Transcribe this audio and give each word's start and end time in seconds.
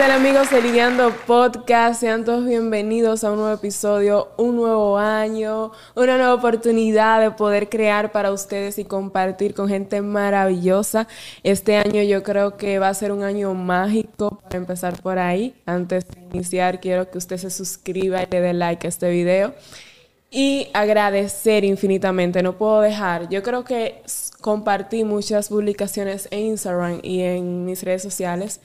tal 0.00 0.12
amigos 0.12 0.48
de 0.48 0.62
Lidiando 0.62 1.14
Podcast? 1.26 2.00
Sean 2.00 2.24
todos 2.24 2.46
bienvenidos 2.46 3.22
a 3.22 3.32
un 3.32 3.36
nuevo 3.36 3.52
episodio, 3.52 4.30
un 4.38 4.56
nuevo 4.56 4.96
año, 4.96 5.72
una 5.94 6.16
nueva 6.16 6.32
oportunidad 6.32 7.20
de 7.20 7.32
poder 7.32 7.68
crear 7.68 8.10
para 8.10 8.32
ustedes 8.32 8.78
y 8.78 8.86
compartir 8.86 9.52
con 9.52 9.68
gente 9.68 10.00
maravillosa. 10.00 11.06
Este 11.42 11.76
año 11.76 12.02
yo 12.02 12.22
creo 12.22 12.56
que 12.56 12.78
va 12.78 12.88
a 12.88 12.94
ser 12.94 13.12
un 13.12 13.22
año 13.22 13.52
mágico 13.52 14.40
para 14.44 14.56
empezar 14.56 15.02
por 15.02 15.18
ahí. 15.18 15.54
Antes 15.66 16.08
de 16.08 16.18
iniciar 16.32 16.80
quiero 16.80 17.10
que 17.10 17.18
usted 17.18 17.36
se 17.36 17.50
suscriba 17.50 18.22
y 18.22 18.26
le 18.30 18.40
dé 18.40 18.54
like 18.54 18.86
a 18.86 18.88
este 18.88 19.10
video. 19.10 19.52
Y 20.30 20.68
agradecer 20.72 21.62
infinitamente, 21.64 22.42
no 22.42 22.56
puedo 22.56 22.80
dejar. 22.80 23.28
Yo 23.28 23.42
creo 23.42 23.64
que 23.64 24.02
compartí 24.40 25.04
muchas 25.04 25.50
publicaciones 25.50 26.26
en 26.30 26.46
Instagram 26.46 27.00
y 27.02 27.20
en 27.20 27.66
mis 27.66 27.82
redes 27.82 28.02
sociales 28.02 28.60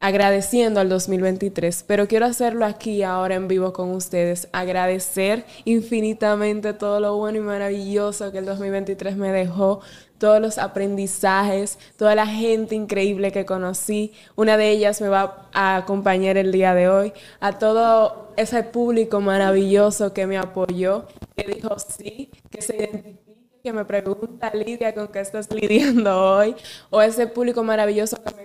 agradeciendo 0.00 0.80
al 0.80 0.88
2023, 0.88 1.84
pero 1.86 2.06
quiero 2.06 2.26
hacerlo 2.26 2.66
aquí 2.66 3.02
ahora 3.02 3.36
en 3.36 3.48
vivo 3.48 3.72
con 3.72 3.90
ustedes, 3.90 4.48
agradecer 4.52 5.46
infinitamente 5.64 6.74
todo 6.74 7.00
lo 7.00 7.16
bueno 7.16 7.38
y 7.38 7.40
maravilloso 7.40 8.30
que 8.30 8.38
el 8.38 8.44
2023 8.44 9.16
me 9.16 9.32
dejó, 9.32 9.80
todos 10.18 10.40
los 10.40 10.58
aprendizajes, 10.58 11.78
toda 11.96 12.14
la 12.14 12.26
gente 12.26 12.74
increíble 12.74 13.32
que 13.32 13.44
conocí. 13.44 14.12
Una 14.36 14.56
de 14.56 14.70
ellas 14.70 15.00
me 15.00 15.08
va 15.08 15.48
a 15.52 15.76
acompañar 15.76 16.36
el 16.38 16.52
día 16.52 16.74
de 16.74 16.88
hoy, 16.88 17.12
a 17.40 17.58
todo 17.58 18.32
ese 18.36 18.62
público 18.62 19.20
maravilloso 19.20 20.12
que 20.12 20.26
me 20.26 20.38
apoyó, 20.38 21.06
que 21.36 21.52
dijo 21.52 21.76
sí, 21.78 22.30
que 22.50 22.62
se 22.62 22.76
identifique, 22.76 23.34
que 23.62 23.72
me 23.72 23.84
pregunta 23.84 24.50
Lidia 24.54 24.94
con 24.94 25.08
qué 25.08 25.20
estás 25.20 25.50
lidiando 25.50 26.36
hoy, 26.36 26.56
o 26.90 27.02
ese 27.02 27.26
público 27.26 27.62
maravilloso 27.62 28.16
que 28.22 28.34
me 28.34 28.43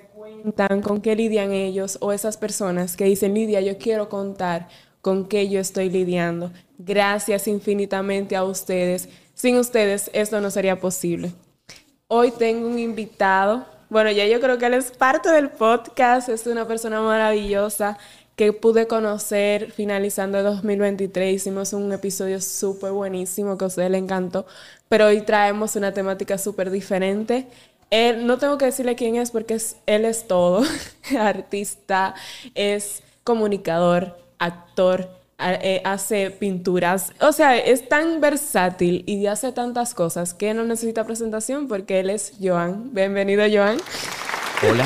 con 0.84 1.02
qué 1.02 1.16
lidian 1.16 1.52
ellos 1.52 1.98
o 2.02 2.12
esas 2.12 2.38
personas 2.38 2.96
que 2.96 3.06
dicen, 3.06 3.34
Lidia, 3.34 3.62
yo 3.62 3.78
quiero 3.78 4.10
contar 4.10 4.68
con 5.02 5.28
qué 5.28 5.50
yo 5.50 5.60
estoy 5.60 5.90
lidiando. 5.90 6.52
Gracias 6.78 7.48
infinitamente 7.48 8.36
a 8.36 8.44
ustedes. 8.44 9.10
Sin 9.34 9.58
ustedes 9.58 10.10
esto 10.14 10.42
no 10.42 10.52
sería 10.52 10.80
posible. 10.80 11.32
Hoy 12.08 12.32
tengo 12.32 12.68
un 12.68 12.80
invitado. 12.80 13.66
Bueno, 13.90 14.12
ya 14.12 14.26
yo 14.28 14.40
creo 14.40 14.58
que 14.58 14.66
él 14.66 14.74
es 14.74 14.92
parte 14.92 15.30
del 15.30 15.50
podcast. 15.50 16.30
Es 16.30 16.46
una 16.48 16.68
persona 16.68 17.02
maravillosa 17.02 17.98
que 18.36 18.54
pude 18.54 18.88
conocer 18.88 19.72
finalizando 19.72 20.38
el 20.38 20.46
2023. 20.46 21.36
Hicimos 21.36 21.74
un 21.74 21.92
episodio 21.92 22.40
súper 22.40 22.92
buenísimo 22.92 23.58
que 23.58 23.66
a 23.66 23.68
ustedes 23.68 23.92
les 23.92 24.02
encantó. 24.02 24.46
Pero 24.88 25.08
hoy 25.08 25.22
traemos 25.22 25.76
una 25.76 25.94
temática 25.94 26.38
súper 26.38 26.72
diferente 26.72 27.48
no 27.92 28.38
tengo 28.38 28.58
que 28.58 28.66
decirle 28.66 28.96
quién 28.96 29.16
es 29.16 29.32
porque 29.32 29.58
él 29.86 30.06
es 30.06 30.28
todo. 30.28 30.64
Artista, 31.20 32.16
es 32.56 33.04
comunicador, 33.24 34.18
actor, 34.38 35.10
eh, 35.40 35.82
hace 35.86 36.32
pinturas. 36.32 37.14
O 37.22 37.32
sea, 37.32 37.58
es 37.58 37.88
tan 37.88 38.20
versátil 38.22 39.04
y 39.08 39.26
hace 39.28 39.52
tantas 39.52 39.94
cosas 39.94 40.34
que 40.34 40.54
no 40.54 40.66
necesita 40.66 41.06
presentación 41.06 41.68
porque 41.68 42.00
él 42.00 42.10
es 42.10 42.34
Joan. 42.42 42.94
Bienvenido, 42.94 43.46
Joan. 43.52 43.78
Hola, 44.70 44.86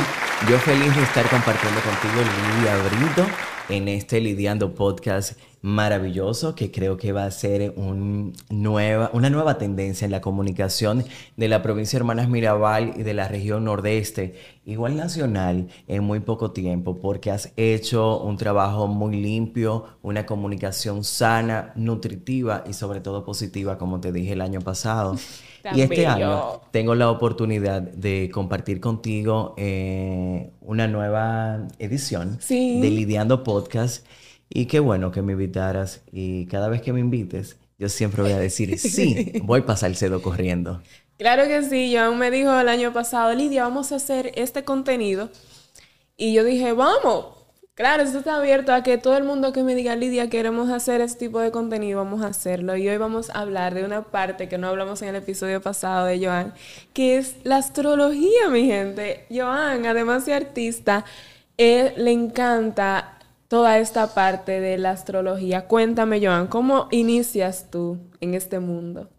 yo 0.49 0.57
feliz 0.59 0.95
de 0.95 1.03
estar 1.03 1.27
compartiendo 1.29 1.79
contigo 1.81 2.21
Lidia 2.21 2.77
Brito 2.77 3.25
en 3.69 3.87
este 3.87 4.21
Lidiando 4.21 4.75
Podcast 4.75 5.39
maravilloso 5.63 6.55
que 6.55 6.71
creo 6.71 6.97
que 6.97 7.13
va 7.13 7.23
a 7.23 7.31
ser 7.31 7.73
un 7.77 8.33
nueva, 8.49 9.09
una 9.13 9.29
nueva 9.29 9.57
tendencia 9.57 10.03
en 10.03 10.11
la 10.11 10.19
comunicación 10.19 11.05
de 11.37 11.47
la 11.47 11.61
provincia 11.61 11.97
de 11.97 12.01
Hermanas 12.01 12.27
Mirabal 12.27 12.93
y 12.97 13.03
de 13.03 13.13
la 13.13 13.29
región 13.29 13.63
nordeste, 13.63 14.35
igual 14.65 14.97
nacional, 14.97 15.69
en 15.87 16.03
muy 16.03 16.19
poco 16.19 16.51
tiempo, 16.51 16.99
porque 16.99 17.31
has 17.31 17.53
hecho 17.55 18.19
un 18.19 18.35
trabajo 18.35 18.87
muy 18.87 19.15
limpio, 19.15 19.85
una 20.01 20.25
comunicación 20.25 21.05
sana, 21.05 21.71
nutritiva 21.75 22.65
y 22.69 22.73
sobre 22.73 22.99
todo 22.99 23.23
positiva, 23.23 23.77
como 23.77 24.01
te 24.01 24.11
dije 24.11 24.33
el 24.33 24.41
año 24.41 24.59
pasado. 24.59 25.15
y 25.73 25.79
este 25.79 26.05
año 26.05 26.59
tengo 26.71 26.93
la 26.93 27.09
oportunidad 27.09 27.81
de 27.81 28.29
compartir 28.33 28.81
contigo 28.81 29.53
eh, 29.55 30.51
una 30.59 30.89
nueva 30.89 31.69
edición 31.79 32.37
de 32.49 32.89
Lidiando 32.89 33.45
Podcast 33.45 34.05
y 34.55 34.67
qué 34.67 34.79
bueno 34.79 35.11
que 35.11 35.23
me 35.23 35.33
invitaras. 35.33 36.01
Y 36.11 36.45
cada 36.45 36.69
vez 36.69 36.83
que 36.83 36.93
me 36.93 36.99
invites, 36.99 37.57
yo 37.79 37.89
siempre 37.89 38.21
voy 38.21 38.33
a 38.33 38.39
decir, 38.39 38.77
sí, 38.79 39.33
voy 39.43 39.61
a 39.61 39.65
pasar 39.65 39.89
el 39.89 39.97
cedo 39.97 40.21
corriendo. 40.21 40.81
Claro 41.17 41.45
que 41.47 41.63
sí. 41.63 41.91
Joan 41.91 42.19
me 42.19 42.29
dijo 42.29 42.57
el 42.59 42.69
año 42.69 42.93
pasado, 42.93 43.33
Lidia, 43.33 43.63
vamos 43.63 43.91
a 43.91 43.95
hacer 43.95 44.31
este 44.35 44.63
contenido. 44.63 45.29
Y 46.17 46.33
yo 46.33 46.43
dije, 46.43 46.71
vamos. 46.73 47.37
Claro, 47.73 48.03
esto 48.03 48.19
está 48.19 48.35
abierto 48.35 48.71
a 48.71 48.83
que 48.83 48.99
todo 48.99 49.17
el 49.17 49.23
mundo 49.23 49.51
que 49.53 49.63
me 49.63 49.73
diga, 49.73 49.95
Lidia, 49.95 50.29
queremos 50.29 50.69
hacer 50.69 51.01
este 51.01 51.25
tipo 51.25 51.39
de 51.39 51.49
contenido, 51.49 51.97
vamos 51.97 52.21
a 52.21 52.27
hacerlo. 52.27 52.77
Y 52.77 52.87
hoy 52.87 52.97
vamos 52.97 53.31
a 53.31 53.39
hablar 53.39 53.73
de 53.73 53.83
una 53.83 54.03
parte 54.03 54.47
que 54.47 54.59
no 54.59 54.67
hablamos 54.67 55.01
en 55.01 55.07
el 55.07 55.15
episodio 55.15 55.61
pasado 55.61 56.05
de 56.05 56.23
Joan, 56.23 56.53
que 56.93 57.17
es 57.17 57.37
la 57.43 57.57
astrología, 57.57 58.49
mi 58.51 58.67
gente. 58.67 59.25
Joan, 59.31 59.87
además 59.87 60.27
de 60.27 60.35
artista, 60.35 61.05
él, 61.57 61.93
le 61.97 62.11
encanta 62.11 63.17
toda 63.53 63.77
esta 63.77 64.15
parte 64.15 64.59
de 64.59 64.79
la 64.79 64.89
astrología. 64.89 65.67
Cuéntame, 65.67 66.19
Joan, 66.19 66.47
¿cómo 66.47 66.87
inicias 66.89 67.69
tú 67.69 67.99
en 68.19 68.33
este 68.33 68.59
mundo? 68.59 69.11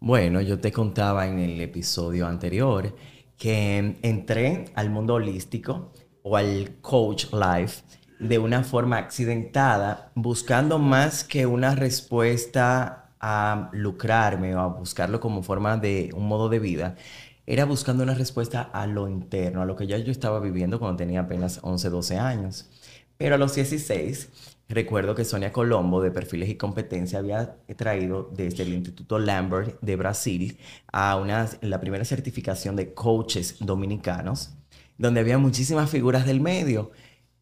Bueno, 0.00 0.40
yo 0.40 0.58
te 0.58 0.72
contaba 0.72 1.28
en 1.28 1.38
el 1.38 1.60
episodio 1.60 2.26
anterior 2.26 2.96
que 3.38 3.96
entré 4.02 4.64
al 4.74 4.90
mundo 4.90 5.14
holístico 5.14 5.92
o 6.24 6.36
al 6.36 6.80
coach 6.80 7.26
life 7.32 7.84
de 8.18 8.40
una 8.40 8.64
forma 8.64 8.96
accidentada, 8.98 10.10
buscando 10.16 10.80
más 10.80 11.22
que 11.22 11.46
una 11.46 11.76
respuesta 11.76 13.12
a 13.20 13.70
lucrarme 13.72 14.56
o 14.56 14.60
a 14.62 14.66
buscarlo 14.66 15.20
como 15.20 15.44
forma 15.44 15.76
de 15.76 16.10
un 16.12 16.26
modo 16.26 16.48
de 16.48 16.58
vida, 16.58 16.96
era 17.46 17.64
buscando 17.64 18.02
una 18.02 18.14
respuesta 18.14 18.62
a 18.62 18.88
lo 18.88 19.08
interno, 19.08 19.62
a 19.62 19.64
lo 19.64 19.76
que 19.76 19.86
ya 19.86 19.96
yo 19.96 20.10
estaba 20.10 20.40
viviendo 20.40 20.80
cuando 20.80 20.96
tenía 20.96 21.20
apenas 21.20 21.60
11, 21.62 21.88
12 21.88 22.18
años. 22.18 22.68
Pero 23.18 23.36
a 23.36 23.38
los 23.38 23.54
16, 23.54 24.28
recuerdo 24.68 25.14
que 25.14 25.24
Sonia 25.24 25.52
Colombo, 25.52 26.02
de 26.02 26.10
Perfiles 26.10 26.48
y 26.50 26.56
Competencia, 26.56 27.18
había 27.18 27.56
traído 27.76 28.30
desde 28.34 28.62
el 28.64 28.74
Instituto 28.74 29.18
Lambert 29.18 29.80
de 29.80 29.96
Brasil 29.96 30.58
a 30.92 31.16
una, 31.16 31.48
la 31.62 31.80
primera 31.80 32.04
certificación 32.04 32.76
de 32.76 32.92
coaches 32.92 33.56
dominicanos, 33.60 34.50
donde 34.98 35.20
había 35.20 35.38
muchísimas 35.38 35.90
figuras 35.90 36.26
del 36.26 36.40
medio. 36.40 36.90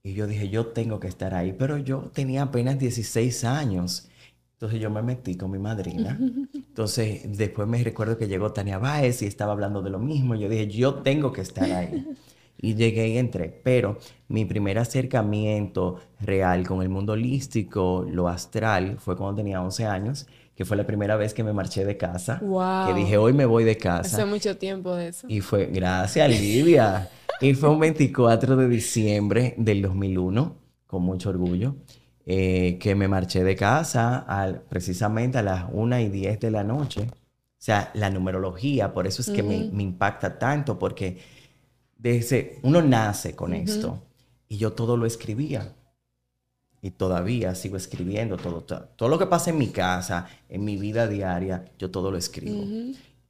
Y 0.03 0.15
yo 0.15 0.27
dije, 0.27 0.49
yo 0.49 0.67
tengo 0.67 1.01
que 1.01 1.09
estar 1.09 1.35
ahí, 1.35 1.53
pero 1.53 1.79
yo 1.79 2.11
tenía 2.12 2.43
apenas 2.43 2.79
16 2.79 3.45
años. 3.45 4.09
Entonces 4.53 4.81
yo 4.81 4.91
me 4.91 5.03
metí 5.03 5.37
con 5.37 5.51
mi 5.51 5.59
madrina. 5.59 6.19
Entonces 6.55 7.23
después 7.37 7.67
me 7.67 7.83
recuerdo 7.83 8.17
que 8.17 8.29
llegó 8.29 8.53
Tania 8.53 8.79
Báez 8.79 9.23
y 9.23 9.27
estaba 9.27 9.53
hablando 9.53 9.83
de 9.83 9.91
lo 9.91 9.99
mismo. 9.99 10.35
Yo 10.37 10.49
dije, 10.49 10.69
yo 10.69 10.97
tengo 10.97 11.33
que 11.33 11.41
estar 11.41 11.71
ahí 11.73 12.06
y 12.65 12.75
llegué 12.75 13.09
y 13.09 13.19
entré. 13.19 13.49
Pero 13.63 13.99
mi 14.29 14.45
primer 14.45 14.79
acercamiento 14.79 16.01
real 16.21 16.67
con 16.67 16.83
el 16.83 16.89
mundo 16.89 17.13
holístico, 17.13 18.07
lo 18.11 18.29
astral, 18.29 18.97
fue 18.99 19.17
cuando 19.17 19.37
tenía 19.37 19.61
11 19.61 19.87
años, 19.87 20.27
que 20.55 20.65
fue 20.65 20.77
la 20.77 20.87
primera 20.87 21.17
vez 21.17 21.35
que 21.35 21.45
me 21.45 21.53
marché 21.53 21.85
de 21.85 21.97
casa. 21.97 22.41
Wow. 22.43 22.87
Que 22.87 22.95
dije, 22.95 23.19
hoy 23.19 23.33
me 23.33 23.45
voy 23.45 23.65
de 23.65 23.77
casa. 23.77 24.17
Hace 24.17 24.25
mucho 24.25 24.57
tiempo 24.57 24.95
de 24.95 25.09
eso. 25.09 25.27
Y 25.29 25.41
fue, 25.41 25.67
gracias, 25.67 26.31
Lidia. 26.31 27.11
y 27.41 27.55
fue 27.55 27.69
un 27.69 27.81
24 27.81 28.57
de 28.57 28.69
diciembre 28.69 29.55
del 29.59 29.83
2001, 29.83 30.57
con 30.87 31.03
mucho 31.03 31.31
orgullo. 31.31 31.77
Eh, 32.27 32.79
que 32.81 32.95
me 32.95 33.07
marché 33.07 33.45
de 33.45 33.55
casa 33.55 34.21
al, 34.21 34.63
precisamente 34.63 35.37
a 35.37 35.43
las 35.43 35.67
1 35.71 36.01
y 36.01 36.09
10 36.09 36.41
de 36.41 36.51
la 36.51 36.65
noche. 36.65 37.09
O 37.11 37.65
sea, 37.65 37.91
la 37.93 38.09
numerología, 38.09 38.94
por 38.94 39.06
eso 39.06 39.21
es 39.21 39.29
que 39.29 39.43
me, 39.43 39.69
me, 39.71 39.83
impacta 39.83 40.38
tanto, 40.38 40.79
porque 40.79 41.19
desde, 41.96 42.58
uno 42.62 42.82
nace 42.82 43.35
con 43.35 43.55
esto 43.55 44.02
y 44.49 44.58
yo 44.58 44.73
todo 44.73 44.96
lo 44.96 45.06
escribía. 45.06 45.75
Y 46.82 46.91
todavía 46.91 47.55
sigo 47.55 47.79
escribiendo 47.79 48.37
todo, 48.37 48.61
todo, 48.61 49.08
lo 49.08 49.19
que 49.19 49.26
pasa 49.26 49.50
en 49.50 49.56
mi 49.56 49.69
casa, 49.69 50.29
en 50.50 50.64
mi 50.64 50.76
vida 50.76 51.08
diaria, 51.08 51.64
yo 51.79 51.91
todo 51.91 52.11
lo 52.11 52.19
escribo. 52.19 52.62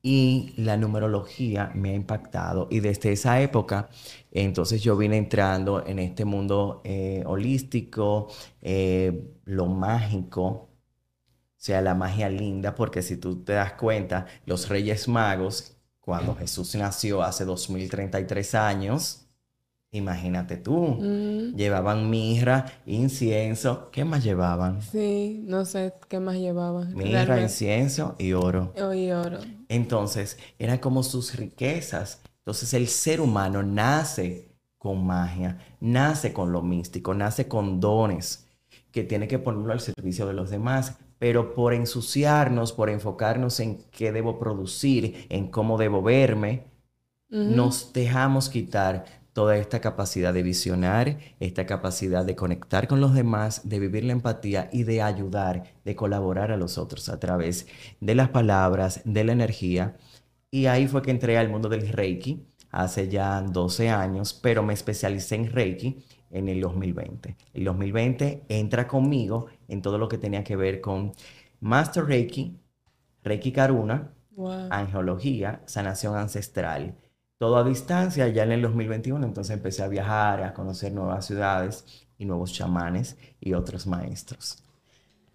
Y 0.03 0.55
la 0.57 0.77
numerología 0.77 1.71
me 1.73 1.91
ha 1.91 1.95
impactado. 1.95 2.67
Y 2.69 2.81
desde 2.81 3.13
esa 3.13 3.41
época, 3.41 3.89
entonces 4.33 4.83
yo 4.83 4.97
vine 4.97 5.17
entrando 5.17 5.87
en 5.87 6.01
este 6.01 6.25
mundo 6.25 6.81
eh, 6.85 7.23
holístico, 7.27 8.27
eh, 8.61 9.37
lo 9.45 9.67
mágico, 9.67 10.43
o 10.45 10.69
sea, 11.57 11.81
la 11.81 11.95
magia 11.95 12.29
linda, 12.29 12.75
porque 12.75 13.03
si 13.03 13.17
tú 13.17 13.45
te 13.45 13.53
das 13.53 13.75
cuenta, 13.75 14.27
los 14.47 14.69
Reyes 14.69 15.07
Magos 15.09 15.74
cuando 16.05 16.35
Jesús 16.35 16.75
nació 16.75 17.23
hace 17.23 17.47
2033 17.47 18.55
años, 18.57 19.27
imagínate 19.91 20.59
tú, 20.59 20.99
mm. 21.01 21.57
llevaban 21.57 22.11
mirra, 22.11 22.67
incienso, 22.85 23.91
¿qué 23.91 24.05
más 24.05 24.23
llevaban? 24.23 24.83
Sí, 24.83 25.43
no 25.47 25.65
sé 25.65 25.95
qué 26.09 26.21
más 26.21 26.37
llevaban. 26.37 26.95
Mirra, 26.95 27.41
incienso 27.41 28.17
y 28.19 28.35
oro. 28.35 28.75
Oh, 28.83 28.93
y 28.93 29.13
oro. 29.13 29.39
Entonces, 29.69 30.37
eran 30.59 30.77
como 30.77 31.03
sus 31.03 31.37
riquezas. 31.37 32.21
Entonces, 32.39 32.75
el 32.75 32.89
ser 32.89 33.23
humano 33.23 33.63
nace 33.63 34.55
con 34.77 35.07
magia, 35.07 35.57
nace 35.81 36.35
con 36.35 36.53
lo 36.53 36.61
místico, 36.61 37.15
nace 37.15 37.49
con 37.49 37.81
dones 37.81 38.47
que 38.91 39.05
tiene 39.05 39.27
que 39.27 39.39
ponerlo 39.39 39.73
al 39.73 39.81
servicio 39.81 40.27
de 40.27 40.35
los 40.35 40.51
demás, 40.51 40.99
pero 41.25 41.55
por 41.55 41.73
ensuciarnos, 41.73 42.75
por 42.75 42.91
enfocarnos 42.91 43.59
en 43.59 43.79
qué 43.91 44.13
debo 44.13 44.39
producir, 44.39 45.27
en 45.31 45.49
cómo 45.49 45.79
debo 45.79 46.03
verme, 46.03 46.65
nos 47.31 47.95
dejamos 47.95 48.51
quitar 48.51 49.07
toda 49.33 49.57
esta 49.57 49.81
capacidad 49.81 50.35
de 50.35 50.43
visionar, 50.43 51.17
esta 51.41 51.65
capacidad 51.65 52.27
de 52.27 52.37
conectar 52.37 52.87
con 52.87 53.01
los 53.01 53.15
demás, 53.15 53.67
de 53.67 53.79
vivir 53.79 54.05
la 54.05 54.13
empatía 54.13 54.69
y 54.71 54.83
de 54.83 55.01
ayudar, 55.01 55.73
de 55.83 55.97
colaborar 55.97 56.53
a 56.53 56.59
los 56.59 56.77
otros 56.77 57.09
a 57.09 57.19
través 57.19 57.69
de 58.01 58.15
las 58.15 58.29
palabras, 58.29 59.01
de 59.07 59.25
la 59.25 59.33
energía. 59.33 59.97
Y 60.51 60.67
ahí 60.67 60.87
fue 60.87 61.01
que 61.01 61.11
entré 61.11 61.39
al 61.39 61.49
mundo 61.49 61.71
del 61.71 61.89
Reiki 61.89 62.45
hace 62.71 63.09
ya 63.09 63.41
12 63.41 63.89
años, 63.89 64.35
pero 64.35 64.63
me 64.63 64.75
especialicé 64.75 65.37
en 65.37 65.51
Reiki 65.51 66.05
en 66.35 66.49
el 66.49 66.61
2020. 66.61 67.37
El 67.55 67.65
2020 67.65 68.43
entra 68.49 68.87
conmigo 68.87 69.47
en 69.69 69.83
todo 69.83 69.99
lo 69.99 70.09
que 70.09 70.19
tenía 70.19 70.45
que 70.45 70.57
ver 70.57 70.81
con 70.81 71.13
Master 71.61 72.05
Reiki, 72.05 72.59
Reiki 73.23 73.53
Karuna, 73.53 74.13
angeología, 74.71 75.63
sanación 75.67 76.17
ancestral. 76.17 76.95
Todo 77.39 77.57
a 77.57 77.65
distancia 77.65 78.29
ya 78.29 78.45
en 78.45 78.53
el 78.53 78.63
2021, 78.63 79.25
entonces 79.27 79.55
empecé 79.55 79.83
a 79.83 79.89
viajar, 79.89 80.43
a 80.43 80.55
conocer 80.55 80.93
nuevas 80.93 81.27
ciudades 81.27 81.85
y 82.19 82.25
nuevos 82.25 82.53
chamanes 82.53 83.17
y 83.41 83.55
otros 83.55 83.87
maestros. 83.87 84.63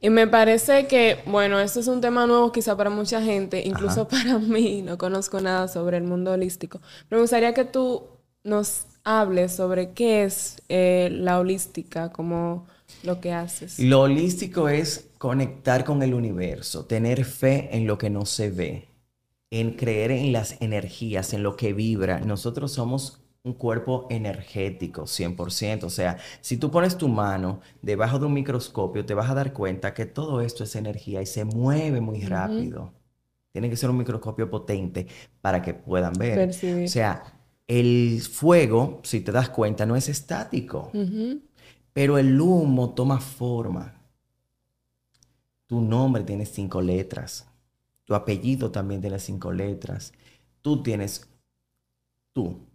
Y 0.01 0.09
me 0.09 0.27
parece 0.27 0.87
que, 0.87 1.21
bueno, 1.25 1.59
esto 1.59 1.81
es 1.81 1.87
un 1.87 1.99
tema 1.99 2.25
nuevo 2.25 2.51
quizá 2.51 2.77
para 2.77 2.89
mucha 2.89 3.21
gente, 3.21 3.61
incluso 3.65 4.07
para 4.09 4.39
mí, 4.39 4.81
no 4.81 4.97
conozco 4.97 5.41
nada 5.41 5.67
sobre 5.67 5.97
el 5.97 6.03
mundo 6.03 6.31
holístico, 6.31 6.79
me 7.09 7.19
gustaría 7.19 7.53
que 7.53 7.65
tú 7.65 8.07
nos 8.43 8.85
hables 9.03 9.53
sobre 9.53 9.91
qué 9.91 10.23
es 10.23 10.61
eh, 10.69 11.09
la 11.11 11.39
holística, 11.39 12.11
como 12.11 12.67
lo 13.03 13.19
que 13.19 13.31
haces. 13.33 13.79
Lo 13.79 14.01
holístico 14.01 14.69
es 14.69 15.09
conectar 15.17 15.83
con 15.83 16.03
el 16.03 16.13
universo, 16.13 16.85
tener 16.85 17.25
fe 17.25 17.69
en 17.75 17.87
lo 17.87 17.97
que 17.97 18.09
no 18.09 18.25
se 18.25 18.49
ve, 18.49 18.87
en 19.51 19.71
creer 19.75 20.11
en 20.11 20.33
las 20.33 20.61
energías, 20.61 21.33
en 21.33 21.43
lo 21.43 21.55
que 21.55 21.73
vibra. 21.73 22.19
Nosotros 22.19 22.71
somos 22.71 23.21
un 23.43 23.53
cuerpo 23.53 24.07
energético, 24.09 25.03
100%. 25.03 25.83
O 25.83 25.89
sea, 25.89 26.17
si 26.41 26.57
tú 26.57 26.71
pones 26.71 26.97
tu 26.97 27.07
mano 27.07 27.61
debajo 27.81 28.19
de 28.19 28.25
un 28.25 28.33
microscopio, 28.33 29.05
te 29.05 29.13
vas 29.13 29.29
a 29.29 29.33
dar 29.33 29.53
cuenta 29.53 29.93
que 29.93 30.05
todo 30.05 30.41
esto 30.41 30.63
es 30.63 30.75
energía 30.75 31.21
y 31.21 31.25
se 31.25 31.45
mueve 31.45 32.01
muy 32.01 32.21
rápido. 32.21 32.93
Tiene 33.51 33.69
que 33.69 33.77
ser 33.77 33.89
un 33.89 33.97
microscopio 33.97 34.49
potente 34.49 35.07
para 35.41 35.61
que 35.61 35.73
puedan 35.73 36.13
ver. 36.13 36.49
O 36.49 36.87
sea, 36.87 37.38
el 37.69 38.19
fuego, 38.21 38.99
si 39.03 39.21
te 39.21 39.31
das 39.31 39.49
cuenta, 39.49 39.85
no 39.85 39.95
es 39.95 40.09
estático, 40.09 40.91
pero 41.93 42.17
el 42.17 42.41
humo 42.41 42.95
toma 42.95 43.19
forma. 43.19 43.93
Tu 45.67 45.79
nombre 45.79 46.23
tiene 46.23 46.47
cinco 46.47 46.81
letras. 46.81 47.47
Tu 48.05 48.15
apellido 48.15 48.71
también 48.71 49.01
tiene 49.01 49.19
cinco 49.19 49.51
letras. 49.51 50.11
Tú 50.63 50.81
tienes, 50.81 51.29
tú, 52.33 52.65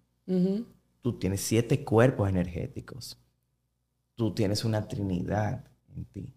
tú 1.03 1.19
tienes 1.19 1.41
siete 1.41 1.85
cuerpos 1.85 2.29
energéticos. 2.29 3.19
Tú 4.15 4.33
tienes 4.33 4.65
una 4.65 4.87
trinidad 4.87 5.65
en 5.97 6.05
ti. 6.05 6.33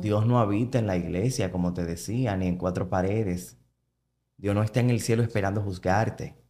Dios 0.00 0.24
no 0.26 0.38
habita 0.38 0.78
en 0.78 0.86
la 0.86 0.96
iglesia, 0.96 1.50
como 1.50 1.74
te 1.74 1.84
decía, 1.84 2.36
ni 2.36 2.46
en 2.46 2.56
cuatro 2.56 2.88
paredes. 2.88 3.56
Dios 4.36 4.54
no 4.54 4.62
está 4.62 4.78
en 4.78 4.90
el 4.90 5.00
cielo 5.00 5.24
esperando 5.24 5.60
juzgarte. 5.60 6.45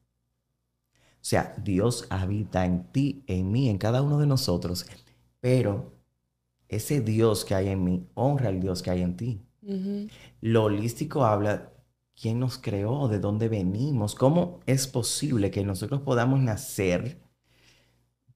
O 1.27 1.29
sea, 1.29 1.57
Dios 1.61 2.07
habita 2.09 2.67
en 2.67 2.85
ti, 2.93 3.25
en 3.27 3.51
mí, 3.51 3.69
en 3.69 3.79
cada 3.79 4.01
uno 4.01 4.21
de 4.21 4.29
nosotros. 4.29 4.87
Pero 5.41 5.99
ese 6.69 7.01
Dios 7.01 7.45
que 7.45 7.57
hay 7.57 7.67
en 7.67 7.83
mí 7.83 8.07
honra 8.15 8.51
al 8.51 8.61
Dios 8.61 8.81
que 8.81 8.93
hay 8.93 9.03
en 9.03 9.17
ti. 9.17 9.43
Lo 10.41 10.63
holístico 10.63 11.25
habla 11.25 11.73
quién 12.15 12.39
nos 12.39 12.59
creó, 12.59 13.09
de 13.09 13.19
dónde 13.19 13.49
venimos, 13.49 14.15
cómo 14.15 14.61
es 14.67 14.87
posible 14.87 15.51
que 15.51 15.65
nosotros 15.65 16.01
podamos 16.03 16.39
nacer 16.39 17.21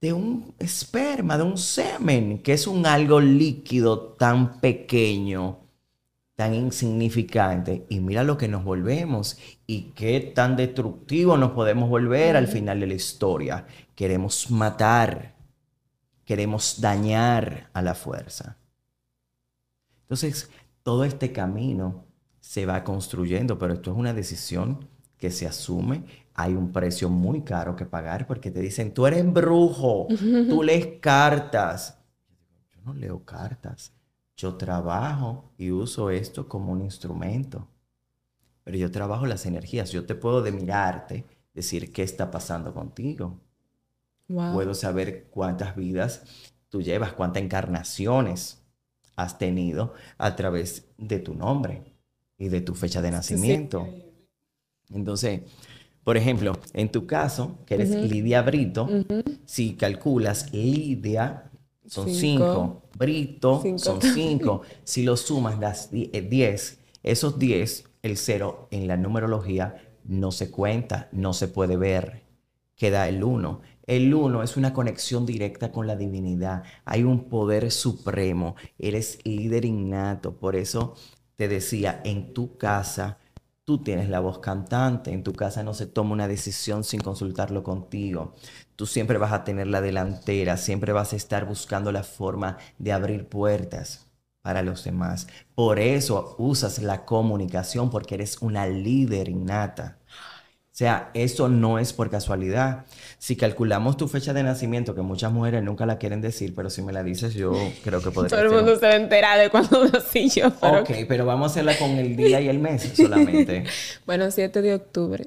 de 0.01 0.13
un 0.13 0.53
esperma, 0.59 1.39
de 1.39 1.45
un 1.45 1.59
semen, 1.59 2.43
que 2.43 2.55
es 2.55 2.67
un 2.67 2.87
algo 2.87 3.21
líquido 3.21 4.15
tan 4.15 4.59
pequeño, 4.59 5.61
tan 6.41 6.55
insignificante. 6.55 7.85
Y 7.91 8.01
mira 8.01 8.25
lo 8.25 8.39
que 8.39 8.49
nos 8.49 8.65
volvemos 8.65 9.37
y 9.67 9.91
qué 9.91 10.33
tan 10.35 10.57
destructivo 10.57 11.37
nos 11.37 11.51
podemos 11.51 11.91
volver 11.91 12.35
al 12.35 12.49
final 12.49 12.81
de 12.81 12.87
la 12.87 12.95
historia. 12.95 13.67
Queremos 13.95 14.51
matar, 14.51 15.35
queremos 16.25 16.81
dañar 16.81 17.69
a 17.75 17.83
la 17.83 17.95
fuerza. 17.95 18.57
Entonces, 20.01 20.51
todo 20.83 21.05
este 21.05 21.31
camino 21.31 22.07
se 22.41 22.65
va 22.65 22.85
construyendo, 22.85 23.59
pero 23.59 23.75
esto 23.75 23.91
es 23.91 23.99
una 23.99 24.15
decisión 24.15 24.89
que 25.19 25.31
se 25.31 25.47
asume. 25.47 26.07
Hay 26.33 26.55
un 26.55 26.73
precio 26.73 27.11
muy 27.11 27.43
caro 27.43 27.77
que 27.77 27.85
pagar 27.85 28.27
porque 28.27 28.51
te 28.51 28.61
dicen, 28.61 28.95
tú 28.95 29.07
eres 29.07 29.31
brujo, 29.31 30.07
tú 30.49 30.63
lees 30.63 31.01
cartas. 31.03 31.99
Yo 32.75 32.81
no 32.83 32.95
leo 32.95 33.27
cartas, 33.27 33.93
yo 34.41 34.55
trabajo 34.55 35.53
y 35.59 35.71
uso 35.71 36.09
esto 36.09 36.49
como 36.49 36.73
un 36.73 36.81
instrumento. 36.81 37.69
Pero 38.65 38.79
yo 38.79 38.91
trabajo 38.91 39.27
las 39.27 39.45
energías, 39.45 39.93
yo 39.93 40.07
te 40.07 40.15
puedo 40.15 40.41
de 40.43 40.53
mirarte 40.53 41.27
decir 41.53 41.93
qué 41.93 42.03
está 42.03 42.31
pasando 42.31 42.73
contigo. 42.73 43.39
Puedo 44.27 44.75
saber 44.75 45.29
cuántas 45.31 45.77
vidas 45.77 46.23
tú 46.69 46.81
llevas, 46.81 47.13
cuántas 47.13 47.43
encarnaciones 47.43 48.63
has 49.17 49.37
tenido 49.39 49.93
a 50.17 50.37
través 50.37 50.87
de 50.97 51.19
tu 51.19 51.35
nombre 51.35 51.83
y 52.39 52.49
de 52.49 52.61
tu 52.61 52.75
fecha 52.75 53.03
de 53.03 53.11
nacimiento. 53.11 53.87
Entonces, 54.89 55.43
por 56.05 56.17
ejemplo, 56.17 56.59
en 56.73 56.91
tu 56.91 57.07
caso, 57.07 57.59
que 57.67 57.75
eres 57.75 57.91
Lidia 57.91 58.41
Brito, 58.41 58.89
si 59.45 59.75
calculas 59.75 60.51
Lidia, 60.53 61.50
son 61.91 62.09
cinco, 62.09 62.83
Brito, 62.97 63.63
son 63.77 64.01
cinco. 64.01 64.63
si 64.85 65.03
lo 65.03 65.17
sumas, 65.17 65.59
das 65.59 65.91
10. 65.91 66.09
Eh, 66.13 66.79
Esos 67.03 67.39
10, 67.39 67.85
el 68.03 68.17
cero 68.17 68.69
en 68.71 68.87
la 68.87 68.97
numerología 68.97 69.75
no 70.05 70.31
se 70.31 70.51
cuenta, 70.51 71.09
no 71.11 71.33
se 71.33 71.49
puede 71.49 71.77
ver. 71.77 72.23
Queda 72.77 73.09
el 73.09 73.25
1. 73.25 73.61
El 73.87 74.15
1 74.15 74.43
es 74.45 74.57
una 74.57 74.73
conexión 74.73 75.27
directa 75.27 75.73
con 75.73 75.89
la 75.89 75.97
divinidad. 75.97 76.63
Hay 76.85 77.03
un 77.03 77.25
poder 77.29 77.73
supremo. 77.73 78.55
Eres 78.79 79.19
líder 79.25 79.65
innato. 79.65 80.37
Por 80.37 80.55
eso 80.55 80.95
te 81.35 81.49
decía, 81.49 82.01
en 82.05 82.33
tu 82.33 82.57
casa 82.57 83.19
tú 83.71 83.79
tienes 83.79 84.09
la 84.09 84.19
voz 84.19 84.41
cantante, 84.41 85.13
en 85.13 85.23
tu 85.23 85.33
casa 85.33 85.63
no 85.63 85.75
se 85.75 85.87
toma 85.87 86.13
una 86.13 86.27
decisión 86.27 86.83
sin 86.83 87.01
consultarlo 87.01 87.63
contigo. 87.63 88.35
Tú 88.75 88.85
siempre 88.85 89.17
vas 89.17 89.31
a 89.33 89.45
tener 89.45 89.69
la 89.69 89.81
delantera, 89.81 90.57
siempre 90.57 90.93
vas 90.93 91.13
a 91.13 91.17
estar 91.17 91.47
buscando 91.47 91.93
la 91.93 92.03
forma 92.03 92.59
de 92.79 92.93
abrir 92.93 93.29
puertas 93.29 94.11
para 94.43 94.63
los 94.63 94.83
demás. 94.83 95.29
Por 95.55 95.79
eso 95.79 96.35
usas 96.39 96.81
la 96.81 97.05
comunicación, 97.05 97.91
porque 97.91 98.17
eres 98.17 98.39
una 98.43 98.67
líder 98.67 99.29
innata. 99.29 100.01
O 100.81 100.83
sea, 100.83 101.11
eso 101.13 101.51
no 101.51 101.79
es 101.79 101.93
por 101.93 102.09
casualidad. 102.09 102.87
Si 103.19 103.37
calculamos 103.37 103.99
tu 103.99 104.09
fecha 104.09 104.33
de 104.33 104.43
nacimiento, 104.43 104.95
que 104.95 105.03
muchas 105.03 105.31
mujeres 105.31 105.63
nunca 105.63 105.85
la 105.85 105.99
quieren 105.99 106.23
decir, 106.23 106.55
pero 106.55 106.71
si 106.71 106.81
me 106.81 106.91
la 106.91 107.03
dices, 107.03 107.35
yo 107.35 107.53
creo 107.85 108.01
que 108.01 108.11
podría 108.11 108.31
Todo 108.31 108.41
el 108.41 108.51
mundo 108.51 108.79
se 108.79 108.87
va 108.87 108.95
a 108.95 108.97
enterar 108.97 109.39
de 109.39 109.51
cuándo 109.51 109.87
nací 109.93 110.31
yo. 110.31 110.47
Ok, 110.47 110.91
pero 111.07 111.27
vamos 111.27 111.49
a 111.49 111.51
hacerla 111.51 111.77
con 111.77 111.91
el 111.91 112.17
día 112.17 112.41
y 112.41 112.49
el 112.49 112.59
mes 112.61 112.95
solamente. 112.97 113.65
bueno, 114.07 114.31
7 114.31 114.63
de 114.63 114.73
octubre. 114.73 115.27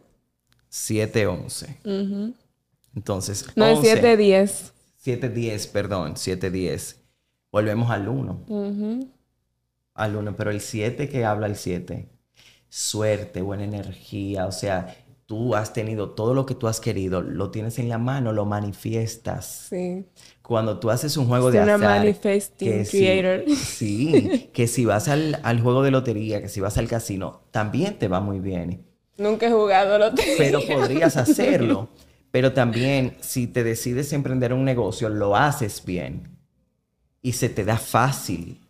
7-11. 0.71 2.33
Entonces, 2.95 3.45
No, 3.55 3.67
es 3.67 3.77
7-10. 3.77 4.71
7-10, 5.05 5.71
perdón, 5.71 6.15
7-10. 6.15 6.95
Volvemos 7.51 7.91
al 7.91 8.07
1. 8.07 9.05
Al 9.93 10.15
1, 10.15 10.35
pero 10.35 10.49
el 10.49 10.61
7 10.61 11.09
que 11.09 11.25
habla 11.25 11.45
el 11.45 11.57
7. 11.57 12.09
Suerte, 12.69 13.43
buena 13.43 13.65
energía, 13.65 14.47
o 14.47 14.51
sea, 14.51 14.95
tú 15.33 15.55
has 15.55 15.73
tenido 15.73 16.11
todo 16.11 16.35
lo 16.35 16.45
que 16.45 16.53
tú 16.53 16.67
has 16.67 16.79
querido, 16.79 17.23
lo 17.23 17.49
tienes 17.49 17.79
en 17.79 17.89
la 17.89 17.97
mano, 17.97 18.31
lo 18.33 18.45
manifiestas. 18.45 19.65
Sí. 19.69 20.05
Cuando 20.43 20.77
tú 20.77 20.91
haces 20.91 21.17
un 21.17 21.25
juego 21.25 21.49
de 21.49 21.59
azar. 21.59 21.79
Una 21.79 21.89
manifesting 21.89 22.85
creator. 22.85 23.49
sí, 23.55 24.51
que 24.53 24.67
si 24.67 24.85
vas 24.85 25.07
al, 25.07 25.59
juego 25.63 25.81
de 25.81 25.89
lotería, 25.89 26.39
que 26.39 26.49
si 26.49 26.61
vas 26.61 26.77
al 26.77 26.87
casino, 26.87 27.41
también 27.49 27.97
te 27.97 28.07
va 28.07 28.19
muy 28.19 28.39
bien. 28.39 28.85
Nunca 29.17 29.47
he 29.47 29.51
jugado 29.51 29.97
lotería. 29.97 30.35
Pero 30.37 30.59
podrías 30.67 31.17
hacerlo. 31.17 31.89
Pero 32.29 32.53
también, 32.53 33.17
si 33.21 33.47
te 33.47 33.63
decides 33.63 34.13
emprender 34.13 34.53
un 34.53 34.63
negocio, 34.63 35.09
lo 35.09 35.35
haces 35.35 35.83
bien. 35.83 36.37
Y 37.23 37.31
se 37.31 37.49
te 37.49 37.65
da 37.65 37.77
fácil. 37.77 38.61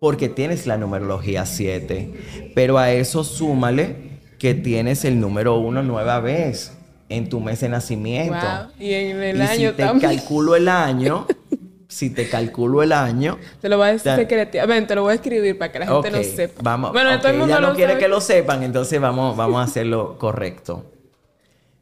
Porque 0.00 0.28
tienes 0.28 0.66
la 0.66 0.78
numerología 0.78 1.46
7. 1.46 2.50
Pero 2.56 2.76
a 2.76 2.90
eso 2.90 3.22
súmale 3.22 4.13
que 4.44 4.52
tienes 4.54 5.06
el 5.06 5.18
número 5.20 5.56
uno 5.56 5.82
nueva 5.82 6.20
vez. 6.20 6.70
en 7.08 7.30
tu 7.30 7.40
mes 7.40 7.60
de 7.60 7.70
nacimiento. 7.70 8.34
Wow. 8.46 8.72
Y 8.78 8.92
en 8.92 9.22
el 9.22 9.38
y 9.38 9.40
año 9.40 9.70
si 9.70 9.76
te 9.76 9.82
también. 9.84 10.10
calculo 10.16 10.54
el 10.54 10.68
año, 10.68 11.26
si 11.88 12.10
te 12.10 12.28
calculo 12.28 12.82
el 12.82 12.92
año, 12.92 13.38
Te 13.62 13.70
lo 13.70 13.78
voy 13.78 13.88
a 13.88 13.92
decir 13.92 14.04
Ta- 14.04 14.16
secretamente, 14.16 14.88
te 14.88 14.94
lo 14.96 15.02
voy 15.02 15.12
a 15.12 15.14
escribir 15.14 15.56
para 15.56 15.72
que 15.72 15.78
la 15.78 15.86
gente 15.86 16.10
lo 16.10 16.22
sepa. 16.22 16.60
Vamos, 16.62 16.92
bueno, 16.92 17.18
todo 17.20 17.32
el 17.32 17.38
mundo 17.38 17.58
no 17.58 17.68
lo 17.68 17.74
quiere 17.74 17.92
sabe. 17.94 18.02
que 18.04 18.08
lo 18.08 18.20
sepan, 18.20 18.62
entonces 18.62 19.00
vamos, 19.00 19.34
vamos 19.34 19.60
a 19.60 19.64
hacerlo 19.64 20.18
correcto. 20.18 20.90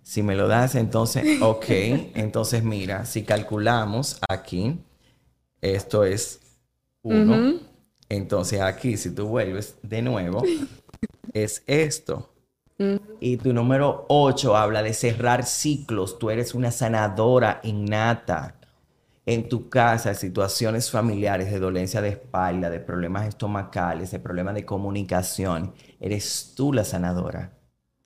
Si 0.04 0.22
me 0.22 0.36
lo 0.36 0.46
das, 0.46 0.76
entonces, 0.76 1.42
ok. 1.42 1.64
Entonces, 2.14 2.62
mira, 2.62 3.06
si 3.06 3.22
calculamos 3.24 4.20
aquí, 4.28 4.78
esto 5.60 6.04
es 6.04 6.40
1. 7.02 7.32
Ujú. 7.32 7.60
Entonces, 8.08 8.60
aquí, 8.60 8.96
si 8.96 9.10
tú 9.12 9.26
vuelves 9.26 9.76
de 9.82 10.02
nuevo, 10.02 10.42
es 11.32 11.62
esto. 11.66 12.28
Y 13.20 13.36
tu 13.36 13.52
número 13.52 14.06
8 14.08 14.56
habla 14.56 14.82
de 14.82 14.94
cerrar 14.94 15.44
ciclos. 15.44 16.18
Tú 16.18 16.30
eres 16.30 16.54
una 16.54 16.70
sanadora 16.70 17.60
innata. 17.62 18.56
En 19.24 19.48
tu 19.48 19.68
casa, 19.68 20.14
situaciones 20.14 20.90
familiares 20.90 21.52
de 21.52 21.60
dolencia 21.60 22.00
de 22.00 22.08
espalda, 22.08 22.70
de 22.70 22.80
problemas 22.80 23.28
estomacales, 23.28 24.10
de 24.10 24.18
problemas 24.18 24.54
de 24.54 24.64
comunicación, 24.64 25.74
eres 26.00 26.54
tú 26.56 26.72
la 26.72 26.82
sanadora. 26.82 27.52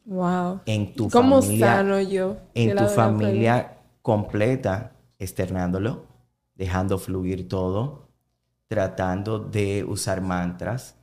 Wow. 0.04 0.61
En 0.66 0.95
tu 0.95 1.09
¿Cómo 1.09 1.40
familia, 1.40 1.76
sano 1.76 2.00
yo? 2.00 2.37
en 2.54 2.76
tu 2.76 2.85
familia 2.87 3.78
completa, 4.02 4.92
externándolo, 5.18 6.04
dejando 6.54 6.99
fluir 6.99 7.49
todo, 7.49 8.09
tratando 8.68 9.38
de 9.38 9.85
usar 9.85 10.21
mantras, 10.21 10.97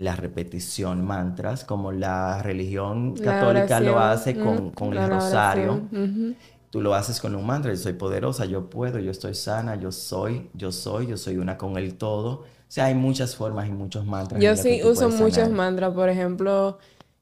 la 0.00 0.16
repetición 0.16 1.04
mantras, 1.04 1.62
como 1.64 1.92
la 1.92 2.42
religión 2.42 3.14
La 3.18 3.22
católica 3.34 3.80
lo 3.80 4.00
hace 4.00 4.34
con, 4.38 4.66
mm, 4.66 4.70
con 4.70 4.94
el 4.94 5.08
rosario. 5.08 5.72
ujú. 5.92 6.34
Tú 6.70 6.80
lo 6.80 6.94
haces 6.94 7.20
con 7.20 7.34
un 7.34 7.44
mantra, 7.46 7.70
yo 7.72 7.76
soy 7.76 7.92
poderosa, 7.92 8.46
yo 8.46 8.70
puedo, 8.70 8.98
yo 8.98 9.10
estoy 9.10 9.34
sana, 9.34 9.74
yo 9.76 9.92
soy, 9.92 10.48
yo 10.54 10.72
soy, 10.72 11.06
yo 11.08 11.16
soy 11.16 11.36
una 11.36 11.58
con 11.58 11.76
el 11.76 11.96
todo. 11.96 12.30
O 12.30 12.44
sea, 12.68 12.86
hay 12.86 12.94
muchas 12.94 13.36
formas 13.36 13.68
y 13.68 13.72
muchos 13.72 14.06
mantras. 14.06 14.42
Yo 14.42 14.56
sí 14.56 14.80
uso 14.82 15.08
muchos 15.10 15.50
mantras, 15.50 15.92
por 15.92 16.08
ejemplo, 16.08 16.78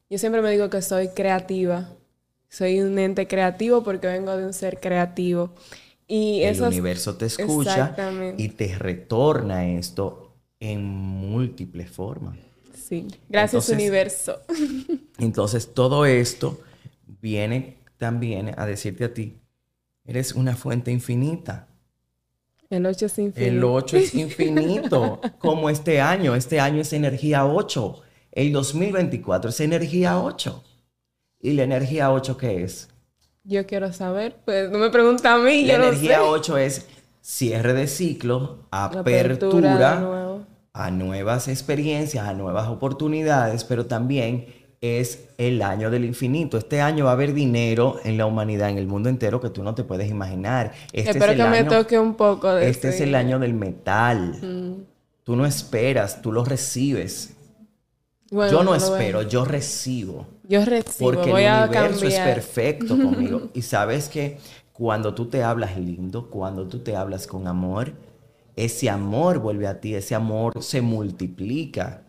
yo 0.09 0.19
siempre 0.19 0.41
me 0.41 0.51
digo 0.51 0.71
que 0.71 0.81
soy 0.81 1.09
creativa. 1.09 1.89
Soy 2.49 2.81
un 2.81 2.99
ente 2.99 3.27
creativo 3.27 3.83
porque 3.83 4.07
vengo 4.07 4.37
de 4.37 4.47
un 4.47 4.53
ser 4.53 4.79
creativo. 4.81 5.51
Y 6.07 6.43
El 6.43 6.63
universo 6.63 7.17
te 7.17 7.27
escucha 7.27 7.95
y 8.39 8.49
te 8.51 8.79
retorna 8.79 9.67
esto 9.67 10.37
en 10.61 10.85
múltiples 10.85 11.91
formas. 11.91 12.48
Sí. 12.89 13.07
Gracias, 13.29 13.69
Entonces- 13.69 13.75
universo. 13.75 14.41
Entonces, 15.19 15.75
todo 15.75 16.07
esto 16.07 16.61
viene 17.21 17.77
también 17.99 18.55
a 18.57 18.65
decirte 18.67 19.05
a 19.05 19.13
ti, 19.15 19.37
eres 20.05 20.33
una 20.35 20.57
fuente 20.57 20.91
infinita. 20.91 21.67
El 22.71 22.87
8 22.87 23.07
es 23.07 23.19
infinito. 23.19 23.51
El 23.57 23.65
8 23.65 23.97
es 23.97 24.15
infinito, 24.15 25.21
como 25.39 25.71
este 25.71 26.01
año. 26.01 26.35
Este 26.35 26.61
año 26.61 26.81
es 26.83 26.93
energía 26.93 27.47
8. 27.47 28.03
El 28.33 28.53
2024 28.53 29.51
es 29.51 29.61
energía 29.61 30.21
8. 30.21 30.63
¿Y 31.41 31.53
la 31.55 31.63
energía 31.65 32.13
8 32.13 32.37
qué 32.37 32.63
es? 32.65 32.89
Yo 33.45 33.67
quiero 33.67 33.93
saber, 33.93 34.37
pues 34.45 34.71
no 34.71 34.79
me 34.79 34.91
pregunta 34.91 35.35
a 35.35 35.39
mí, 35.39 35.65
La 35.65 35.75
yo 35.75 35.79
no 35.79 35.85
energía 35.89 36.17
sé. 36.19 36.23
8 36.23 36.57
es 36.59 36.87
cierre 37.23 37.73
de 37.73 37.87
ciclo, 37.87 38.67
Apertura. 38.71 39.99
A 40.79 40.91
nuevas 40.93 41.49
experiencias, 41.49 42.27
a 42.27 42.35
nuevas 42.35 42.69
oportunidades, 42.69 43.65
pero 43.65 43.87
también 43.87 44.47
es 44.81 45.25
el 45.39 45.61
año 45.63 45.91
del 45.91 46.05
infinito. 46.05 46.57
Este 46.57 46.81
año 46.81 47.07
va 47.07 47.11
a 47.11 47.15
haber 47.15 47.35
dinero 47.35 47.97
en 48.05 48.17
la 48.17 48.27
humanidad, 48.27 48.71
en 48.71 48.79
el 48.79 48.87
mundo 48.87 49.09
entero, 49.09 49.41
que 49.41 49.51
tú 49.51 49.65
no 49.65 49.75
te 49.75 49.83
puedes 49.83 50.09
imaginar. 50.09 50.73
Este 50.93 51.11
Espero 51.11 51.33
es 51.33 51.39
el 51.39 51.45
que 51.45 51.51
me 51.51 51.59
año- 51.59 51.69
toque 51.71 51.99
un 51.99 52.15
poco 52.15 52.55
de 52.55 52.69
Este 52.71 52.91
es 52.91 52.95
ese- 52.95 53.05
el 53.05 53.17
año 53.17 53.41
del 53.41 53.55
metal. 53.55 54.37
Mm. 54.41 54.83
Tú 55.25 55.35
no 55.35 55.45
esperas, 55.47 56.23
tú 56.23 56.31
lo 56.31 56.45
recibes. 56.45 57.35
Bueno, 58.31 58.53
yo 58.53 58.63
no 58.63 58.75
espero, 58.77 59.23
yo 59.23 59.45
recibo. 59.45 60.27
Yo 60.45 60.65
recibo, 60.65 61.11
Porque 61.13 61.31
voy 61.33 61.43
el 61.43 61.49
a 61.49 61.65
universo 61.65 62.07
es 62.07 62.19
perfecto 62.21 62.97
conmigo. 62.97 63.49
Y 63.55 63.63
sabes 63.63 64.09
que 64.09 64.39
cuando 64.73 65.13
tú 65.13 65.27
te 65.27 65.43
hablas 65.43 65.77
lindo, 65.77 66.31
cuando 66.31 66.69
tú 66.69 66.79
te 66.79 66.95
hablas 66.95 67.27
con 67.27 67.49
amor, 67.49 67.93
ese 68.59 68.91
amor 68.91 69.39
vuelve 69.39 69.69
a 69.69 69.81
ti, 69.81 69.95
ese 69.95 70.15
amor 70.15 70.63
se 70.63 70.81
multiplica. 70.81 72.05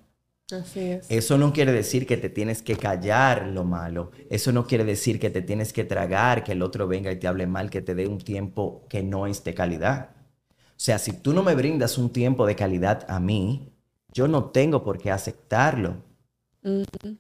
Así 0.52 0.80
es. 0.80 1.06
Eso 1.10 1.38
no 1.38 1.54
quiere 1.54 1.72
decir 1.72 2.08
que 2.08 2.18
te 2.18 2.30
tienes 2.30 2.64
que 2.64 2.76
callar 2.76 3.48
lo 3.48 3.64
malo. 3.64 4.12
Eso 4.32 4.52
no 4.52 4.66
quiere 4.66 4.84
decir 4.84 5.20
que 5.20 5.30
te 5.30 5.44
tienes 5.44 5.72
que 5.74 5.84
tragar, 5.84 6.44
que 6.44 6.54
el 6.54 6.64
otro 6.64 6.88
venga 6.88 7.12
y 7.12 7.18
te 7.18 7.28
hable 7.28 7.46
mal, 7.46 7.70
que 7.70 7.84
te 7.84 7.94
dé 7.94 8.08
un 8.08 8.18
tiempo 8.18 8.84
que 8.90 9.04
no 9.04 9.28
es 9.28 9.44
de 9.44 9.54
calidad. 9.54 10.10
O 10.52 10.82
sea, 10.82 10.98
si 10.98 11.14
tú 11.14 11.34
no 11.34 11.44
me 11.44 11.54
brindas 11.54 12.00
un 12.00 12.10
tiempo 12.10 12.48
de 12.48 12.56
calidad 12.56 13.06
a 13.08 13.20
mí, 13.20 13.72
yo 14.12 14.28
no 14.28 14.46
tengo 14.46 14.84
por 14.84 14.98
qué 14.98 15.12
aceptarlo. 15.12 15.98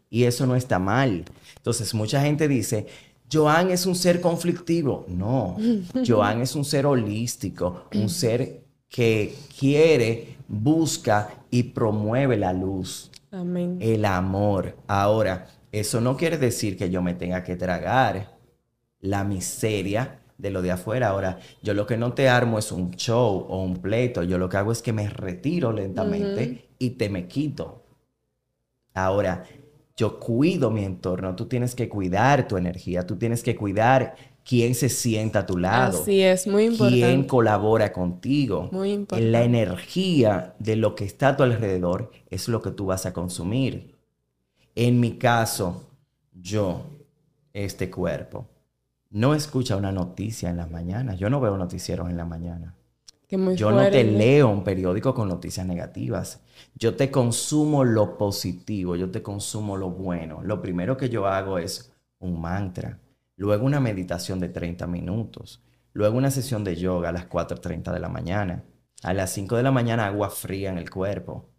Y 0.10 0.24
eso 0.24 0.48
no 0.48 0.56
está 0.56 0.80
mal. 0.80 1.26
Entonces, 1.58 1.94
mucha 1.94 2.22
gente 2.22 2.48
dice, 2.48 2.88
Joan 3.32 3.70
es 3.70 3.86
un 3.86 3.96
ser 3.96 4.22
conflictivo. 4.22 5.06
No, 5.08 5.56
Joan 6.08 6.42
es 6.42 6.56
un 6.56 6.66
ser 6.66 6.88
holístico, 6.88 7.86
un 7.94 8.10
ser 8.10 8.69
que 8.90 9.36
quiere, 9.58 10.38
busca 10.48 11.30
y 11.52 11.64
promueve 11.64 12.38
la 12.38 12.54
luz 12.54 13.12
Amén. 13.32 13.78
el 13.80 14.06
amor. 14.06 14.76
Ahora, 14.88 15.48
eso 15.72 16.02
no 16.02 16.18
quiere 16.18 16.38
decir 16.38 16.78
que 16.78 16.90
yo 16.90 17.02
me 17.02 17.14
tenga 17.14 17.44
que 17.44 17.56
tragar 17.56 18.38
la 19.00 19.24
miseria 19.24 20.20
de 20.38 20.50
lo 20.50 20.62
de 20.62 20.72
afuera. 20.72 21.10
Ahora, 21.10 21.40
yo 21.62 21.74
lo 21.74 21.86
que 21.86 21.98
no 21.98 22.14
te 22.14 22.28
armo 22.28 22.58
es 22.58 22.72
un 22.72 22.92
show 22.92 23.46
o 23.48 23.62
un 23.62 23.78
pleito. 23.78 24.24
Yo 24.24 24.38
lo 24.38 24.50
que 24.50 24.58
hago 24.58 24.72
es 24.72 24.82
que 24.82 24.94
me 24.94 25.08
retiro 25.08 25.72
lentamente 25.72 26.70
y 26.80 26.92
te 26.92 27.10
me 27.10 27.28
quito. 27.28 27.84
Ahora, 28.94 29.44
yo 29.96 30.20
cuido 30.20 30.72
mi 30.72 30.84
entorno. 30.84 31.36
Tú 31.36 31.46
tienes 31.48 31.76
que 31.76 31.90
cuidar 31.90 32.48
tu 32.48 32.58
energía. 32.58 33.06
Tú 33.06 33.18
tienes 33.18 33.44
que 33.44 33.56
cuidar 33.56 34.16
quién 34.50 34.74
se 34.74 34.90
sienta 34.90 35.40
a 35.40 35.46
tu 35.46 35.60
lado. 35.60 36.02
Así 36.02 36.24
es, 36.24 36.48
muy 36.48 36.66
importante. 36.66 37.06
quién 37.06 37.24
colabora 37.26 37.94
contigo. 37.94 38.68
Muy 38.72 38.94
importante. 38.94 39.30
La 39.30 39.44
energía 39.44 40.56
de 40.58 40.76
lo 40.76 40.96
que 40.96 41.06
está 41.06 41.30
a 41.30 41.38
tu 41.38 41.44
alrededor 41.44 42.10
es 42.32 42.48
lo 42.48 42.60
que 42.60 42.72
tú 42.72 42.88
vas 42.88 43.06
a 43.06 43.14
consumir. 43.14 43.96
En 44.74 45.00
mi 45.00 45.20
caso, 45.20 45.92
yo, 46.34 46.82
este 47.54 47.92
cuerpo, 47.92 48.48
no 49.12 49.36
escucha 49.36 49.76
una 49.76 49.92
noticia 49.92 50.50
en 50.50 50.58
las 50.58 50.72
mañanas. 50.72 51.20
Yo 51.20 51.30
no 51.30 51.40
veo 51.40 51.56
noticieros 51.56 52.10
en 52.10 52.18
la 52.18 52.26
mañana. 52.26 52.74
Que 53.28 53.38
muy 53.38 53.56
Yo 53.56 53.70
no 53.70 53.88
te 53.92 54.04
leo 54.04 54.50
un 54.50 54.64
periódico 54.64 55.14
con 55.14 55.28
noticias 55.28 55.68
negativas. 55.68 56.42
Yo 56.74 56.96
te 56.96 57.12
consumo 57.12 57.84
lo 57.84 58.18
positivo, 58.18 58.96
yo 58.96 59.12
te 59.12 59.22
consumo 59.22 59.78
lo 59.78 59.92
bueno. 59.92 60.42
Lo 60.42 60.60
primero 60.60 60.98
que 60.98 61.08
yo 61.08 61.28
hago 61.28 61.60
es 61.60 61.94
un 62.18 62.42
mantra, 62.42 62.98
luego 63.40 63.66
una 63.66 63.80
meditación 63.80 64.40
de 64.40 64.50
30 64.50 64.86
minutos, 64.88 65.62
luego 65.94 66.18
una 66.18 66.30
sesión 66.30 66.64
de 66.64 66.76
yoga 66.76 67.10
a 67.10 67.12
las 67.12 67.28
4.30 67.30 67.92
de 67.94 68.00
la 68.00 68.10
mañana. 68.10 68.64
A 69.02 69.14
las 69.14 69.32
5 69.32 69.56
de 69.56 69.64
la 69.64 69.72
mañana 69.72 70.08
agua 70.08 70.30
fría 70.30 70.70
en 70.72 70.78
el 70.78 70.90
cuerpo. 70.90 71.50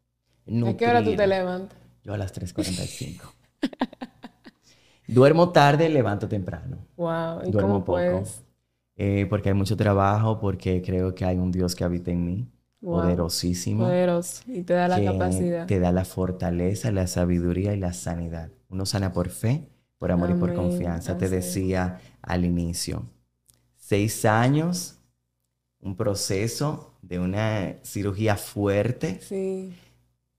¿A 0.46 0.76
qué 0.76 0.86
hora 0.86 0.98
tú 1.00 1.10
Nutrir. 1.10 1.16
te 1.16 1.26
levantas? 1.26 1.78
Yo 2.04 2.12
a 2.14 2.18
las 2.18 2.34
3.45. 2.34 3.22
Duermo 5.06 5.50
tarde, 5.50 5.88
levanto 5.88 6.28
temprano. 6.28 6.78
Wow. 6.96 7.40
¿Y 7.46 7.50
Duermo 7.50 7.82
cómo 7.82 7.84
poco. 7.84 8.24
Eh, 8.96 9.26
porque 9.30 9.48
hay 9.48 9.54
mucho 9.54 9.76
trabajo, 9.76 10.38
porque 10.38 10.82
creo 10.82 11.14
que 11.14 11.24
hay 11.24 11.38
un 11.38 11.50
Dios 11.50 11.74
que 11.74 11.84
habita 11.84 12.10
en 12.10 12.24
mí, 12.26 12.46
Wow. 12.82 13.00
poderosísimo, 13.02 13.84
Poderoso. 13.84 14.42
Y 14.46 14.62
te 14.62 14.72
da 14.74 14.86
la 14.88 15.02
capacidad. 15.02 15.66
te 15.66 15.80
da 15.80 15.92
la 15.92 16.04
fortaleza, 16.04 16.90
la 16.92 17.06
sabiduría 17.06 17.74
y 17.74 17.78
la 17.78 17.92
sanidad. 17.94 18.50
Uno 18.68 18.84
sana 18.86 19.12
por 19.12 19.28
fe, 19.30 19.68
por 20.00 20.10
amor 20.10 20.30
y 20.30 20.34
por 20.34 20.54
confianza. 20.54 21.18
Te 21.18 21.28
decía 21.28 22.00
al 22.22 22.46
inicio, 22.46 23.04
seis 23.76 24.24
años, 24.24 24.96
un 25.78 25.94
proceso 25.94 26.94
de 27.02 27.18
una 27.18 27.74
cirugía 27.84 28.36
fuerte, 28.36 29.20
Sí. 29.20 29.74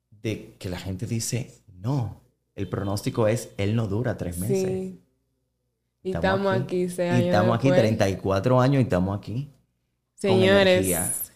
de 0.09 0.55
que 0.57 0.67
la 0.67 0.79
gente 0.79 1.05
dice, 1.05 1.51
no, 1.79 2.19
el 2.55 2.67
pronóstico 2.67 3.27
es, 3.27 3.49
él 3.57 3.75
no 3.75 3.87
dura 3.87 4.17
tres 4.17 4.39
meses. 4.39 4.63
Sí. 4.67 4.99
Y 6.03 6.11
estamos 6.13 6.55
aquí, 6.55 6.89
seis 6.89 7.11
Y 7.11 7.15
años 7.15 7.25
estamos 7.27 7.55
aquí, 7.55 7.67
después. 7.67 7.81
34 7.87 8.59
años 8.61 8.79
y 8.79 8.83
estamos 8.83 9.15
aquí. 9.17 9.47
Señores, 10.15 11.31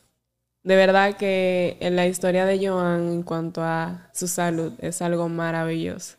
de 0.63 0.75
verdad 0.75 1.15
que 1.15 1.77
en 1.79 1.96
la 1.96 2.08
historia 2.08 2.48
de 2.48 2.67
Joan 2.67 3.08
en 3.12 3.22
cuanto 3.22 3.62
a 3.62 4.10
su 4.15 4.27
salud 4.27 4.74
es 4.79 5.03
algo 5.03 5.29
maravilloso. 5.29 6.17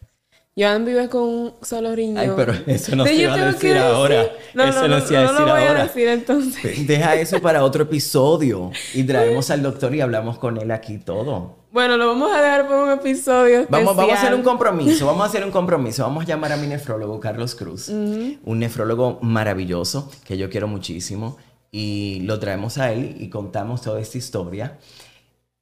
Joan 0.59 0.87
vive 0.87 1.09
con 1.11 1.23
un 1.23 1.53
solo 1.61 1.95
riñón. 1.95 2.17
Ay, 2.19 2.31
pero 2.35 2.55
eso 2.67 2.97
no 2.97 3.05
se 3.05 3.15
iba 3.15 3.35
a 3.35 3.53
decir 3.53 3.77
ahora. 3.77 4.23
decir- 4.23 4.33
No, 4.55 4.65
Eso 4.65 4.81
no, 4.83 4.89
no 4.89 4.99
no, 5.01 5.07
se 5.07 5.13
iba 5.13 5.23
a 5.23 5.27
no 5.27 5.33
lo 5.33 5.39
decir 5.39 5.53
voy 5.53 5.63
a 5.63 5.69
ahora. 5.69 5.83
decir 5.85 6.09
entonces. 6.09 6.87
Deja 6.87 7.15
eso 7.17 7.43
para 7.43 7.63
otro 7.63 7.83
episodio 7.83 8.71
y 8.95 9.03
traemos 9.05 9.51
al 9.51 9.63
doctor 9.63 9.95
y 9.95 10.01
hablamos 10.01 10.39
con 10.39 10.57
él 10.57 10.71
aquí 10.71 10.97
todo. 10.97 11.57
Bueno, 11.73 11.99
lo 11.99 12.07
vamos 12.07 12.33
a 12.35 12.41
dejar 12.41 12.67
por 12.69 12.79
un 12.79 12.91
episodio 12.91 13.61
especial. 13.61 13.85
Vamos, 13.85 13.97
vamos 13.97 14.13
a 14.15 14.19
hacer 14.19 14.35
un 14.35 14.43
compromiso, 14.43 15.05
vamos 15.07 15.23
a 15.25 15.27
hacer 15.27 15.45
un 15.45 15.51
compromiso. 15.53 16.05
Vamos 16.05 16.25
a 16.25 16.27
llamar 16.27 16.53
a 16.53 16.57
mi 16.57 16.67
nefrólogo, 16.69 17.21
Carlos 17.21 17.55
Cruz. 17.55 17.89
Un 17.91 18.59
nefrólogo 18.59 19.19
maravilloso 19.21 20.11
que 20.25 20.39
yo 20.39 20.49
quiero 20.49 20.69
muchísimo. 20.69 21.37
Y 21.71 22.21
lo 22.23 22.39
traemos 22.39 22.79
a 22.79 22.93
él 22.93 23.17
y 23.21 23.29
contamos 23.29 23.83
toda 23.83 24.01
esta 24.01 24.17
historia 24.17 24.79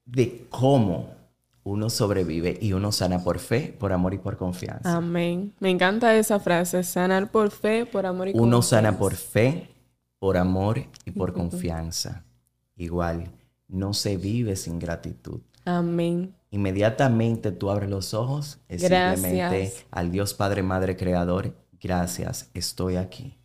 de 0.05 0.47
cómo 0.51 1.11
uno 1.65 1.91
sobrevive 1.91 2.59
y 2.61 2.73
uno 2.75 2.93
sana 2.93 3.25
por 3.25 3.39
fe, 3.39 3.75
por 3.79 3.93
amor 3.93 4.15
y 4.15 4.19
por 4.19 4.37
confianza. 4.37 4.97
Amén. 4.97 5.53
Me 5.61 5.71
encanta 5.71 6.15
esa 6.17 6.39
frase. 6.39 6.83
Sanar 6.85 7.31
por 7.31 7.51
fe, 7.51 7.87
por 7.87 8.07
amor 8.07 8.29
y 8.29 8.33
Uno 8.33 8.43
confianza. 8.59 8.69
sana 8.69 8.99
por 8.99 9.15
fe, 9.15 9.69
por 10.19 10.37
amor 10.37 10.79
y 11.05 11.11
por 11.11 11.33
confianza. 11.33 12.25
Igual, 12.77 13.31
no 13.67 13.95
se 13.95 14.17
vive 14.17 14.57
sin 14.57 14.79
gratitud. 14.79 15.41
Amén. 15.65 16.35
Inmediatamente 16.51 17.51
tú 17.51 17.71
abres 17.71 17.89
los 17.91 18.15
ojos, 18.15 18.59
es 18.69 18.83
Gracias. 18.83 19.21
simplemente 19.23 19.73
al 19.91 20.11
Dios 20.13 20.35
Padre, 20.35 20.63
Madre, 20.63 20.97
Creador, 20.97 21.55
gracias, 21.81 22.51
estoy 22.55 22.97
aquí. 22.97 23.39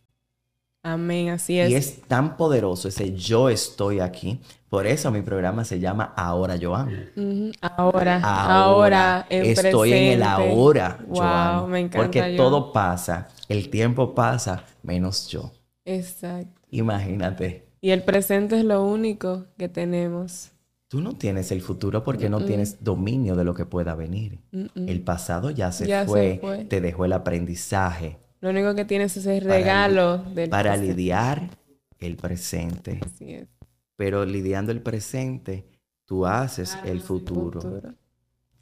Amén. 0.82 1.30
Así 1.30 1.58
es. 1.58 1.70
Y 1.70 1.74
es 1.74 2.02
tan 2.02 2.36
poderoso 2.36 2.88
ese 2.88 3.14
yo 3.14 3.48
estoy 3.48 4.00
aquí. 4.00 4.40
Por 4.68 4.86
eso 4.86 5.10
mi 5.10 5.20
programa 5.20 5.64
se 5.64 5.80
llama 5.80 6.14
Ahora 6.16 6.56
Joan. 6.60 7.10
Ujú. 7.16 7.50
Ahora, 7.60 8.20
ahora, 8.22 9.26
en 9.28 9.44
estoy 9.46 9.92
en 9.92 10.12
el 10.12 10.22
ahora, 10.22 10.98
Wow, 11.08 11.66
me 11.66 11.80
encanta. 11.80 11.98
Porque 11.98 12.34
todo 12.36 12.72
pasa, 12.72 13.28
el 13.48 13.68
tiempo 13.68 14.14
pasa, 14.14 14.64
menos 14.82 15.26
yo. 15.28 15.50
Exacto. 15.84 16.60
Imagínate. 16.70 17.66
Y 17.80 17.90
el 17.90 18.04
presente 18.04 18.58
es 18.58 18.64
lo 18.64 18.84
único 18.84 19.46
que 19.58 19.68
tenemos. 19.68 20.50
Tú 20.88 21.00
no 21.00 21.14
tienes 21.14 21.50
el 21.52 21.62
futuro 21.62 22.02
porque 22.04 22.28
no 22.28 22.44
tienes 22.44 22.82
dominio 22.82 23.36
de 23.36 23.44
lo 23.44 23.54
que 23.54 23.64
pueda 23.66 23.94
venir. 23.94 24.38
El 24.74 25.02
pasado 25.02 25.50
ya 25.50 25.72
se, 25.72 25.86
Ya 25.86 26.02
se 26.02 26.08
fue, 26.08 26.38
fue. 26.40 26.64
te 26.64 26.80
dejó 26.80 27.04
el 27.04 27.12
aprendizaje 27.12 28.18
Lo 28.40 28.50
único 28.50 28.74
que 28.74 28.84
tienes 28.84 29.16
es 29.16 29.26
el 29.26 29.42
Para 29.42 29.54
regalo 29.56 30.18
del 30.18 30.48
para 30.48 30.70
presente. 30.72 30.94
lidiar 30.94 31.50
el 31.98 32.16
presente. 32.16 33.00
Así 33.04 33.34
es. 33.34 33.48
Pero 33.96 34.24
lidiando 34.24 34.72
el 34.72 34.80
presente, 34.82 35.66
tú 36.06 36.26
haces 36.26 36.78
el 36.84 37.00
futuro. 37.02 37.60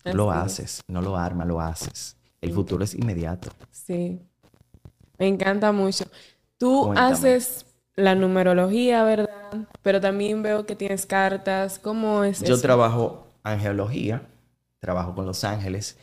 Lo 0.05 0.31
Así 0.33 0.41
es. 0.41 0.61
haces, 0.61 0.83
no 0.89 1.01
lo 1.03 1.17
armas, 1.17 1.47
lo 1.47 1.61
haces. 1.61 2.17
El 2.41 2.53
futuro 2.53 2.85
es 2.85 2.95
inmediato. 2.95 3.51
Sí. 3.71 4.21
Me 5.19 5.27
encanta 5.29 5.73
mucho. 5.73 6.05
Tú 6.57 6.85
Cuéntame. 6.87 7.15
haces 7.15 7.67
la 7.95 8.15
numerología, 8.15 9.03
¿verdad? 9.05 9.69
Pero 9.83 10.01
también 10.01 10.43
veo 10.43 10.67
que 10.67 10.77
tienes 10.77 11.07
cartas. 11.07 11.79
¿Cómo 11.79 12.25
es 12.25 12.41
Yo 12.41 12.55
eso? 12.55 12.63
trabajo 12.63 13.27
angeología, 13.43 14.23
trabajo 14.81 15.15
con 15.15 15.27
los 15.27 15.45
ángeles, 15.45 15.97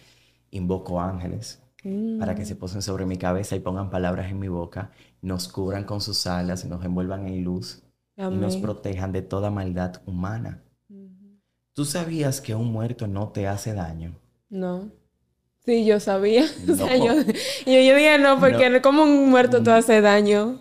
invoco 0.52 1.00
ángeles 1.02 1.62
Mm, 1.86 2.18
para 2.18 2.34
que 2.34 2.46
se 2.46 2.56
posen 2.56 2.82
sobre 2.82 3.06
mi 3.06 3.16
cabeza 3.18 3.56
y 3.56 3.60
pongan 3.60 3.92
palabras 3.92 4.32
en 4.32 4.40
mi 4.40 4.48
boca, 4.48 4.92
nos 5.22 5.48
cubran 5.48 5.84
con 5.84 6.02
sus 6.02 6.26
alas, 6.26 6.66
nos 6.66 6.84
envuelvan 6.84 7.28
en 7.28 7.44
luz 7.44 7.84
y 8.18 8.22
nos 8.36 8.58
protejan 8.58 9.12
de 9.12 9.22
toda 9.22 9.52
maldad 9.52 10.02
humana. 10.08 10.64
¿Tú 11.74 11.86
sabías 11.86 12.42
que 12.42 12.56
un 12.56 12.72
muerto 12.72 13.06
no 13.06 13.30
te 13.30 13.48
hace 13.48 13.74
daño? 13.74 14.16
No. 14.50 14.90
Sí, 15.64 15.86
yo 15.86 16.00
sabía. 16.00 16.46
O 16.72 16.74
sea, 16.74 16.98
No. 16.98 17.06
yo, 17.06 17.14
yo, 17.66 17.80
yo 17.82 17.96
dije 17.96 18.18
no, 18.18 18.40
porque 18.40 18.82
como 18.82 19.04
un 19.04 19.30
muerto 19.30 19.62
te 19.62 19.72
hace 19.72 20.02
daño. 20.02 20.58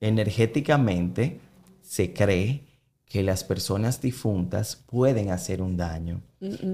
Energéticamente 0.00 1.40
se 1.82 2.12
cree 2.12 2.64
que 3.06 3.24
las 3.24 3.42
personas 3.42 4.00
difuntas 4.00 4.76
pueden 4.76 5.30
hacer 5.30 5.60
un 5.60 5.76
daño. 5.76 6.22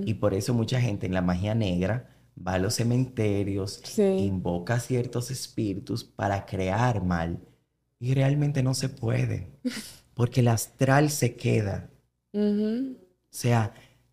Y 0.04 0.14
por 0.14 0.34
eso 0.34 0.52
mucha 0.52 0.78
gente 0.80 1.06
en 1.06 1.14
la 1.14 1.22
magia 1.22 1.54
negra 1.54 2.10
va 2.36 2.54
a 2.54 2.58
los 2.58 2.74
cementerios, 2.74 3.80
Sí. 3.84 4.02
invoca 4.02 4.78
ciertos 4.80 5.30
espíritus 5.30 6.04
para 6.04 6.44
crear 6.46 7.02
mal. 7.02 7.38
Y 7.98 8.14
realmente 8.14 8.62
no 8.62 8.75
se 8.75 8.88
puede, 8.88 9.49
porque 10.14 10.40
el 10.40 10.49
astral 10.49 11.10
se 11.10 11.34
queda. 11.36 11.90
O 12.34 12.94
sea, 13.30 13.72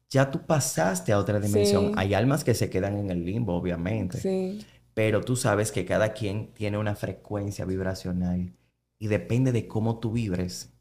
ya 0.10 0.32
tú 0.32 0.46
pasaste 0.46 1.12
a 1.12 1.18
otra 1.20 1.40
dimensión. 1.40 1.88
Sí. 1.88 1.94
Hay 1.98 2.14
almas 2.14 2.44
que 2.44 2.54
se 2.54 2.70
quedan 2.70 2.98
en 2.98 3.10
el 3.10 3.26
limbo, 3.26 3.54
obviamente. 3.56 4.20
Sí. 4.20 4.66
Pero 4.94 5.22
tú 5.22 5.36
sabes 5.36 5.72
que 5.72 5.86
cada 5.86 6.14
quien 6.14 6.54
tiene 6.54 6.78
una 6.78 6.96
frecuencia 6.96 7.66
vibracional 7.66 8.54
y 9.00 9.08
depende 9.08 9.52
de 9.52 9.68
cómo 9.68 10.00
tú 10.00 10.12
vibres, 10.14 10.72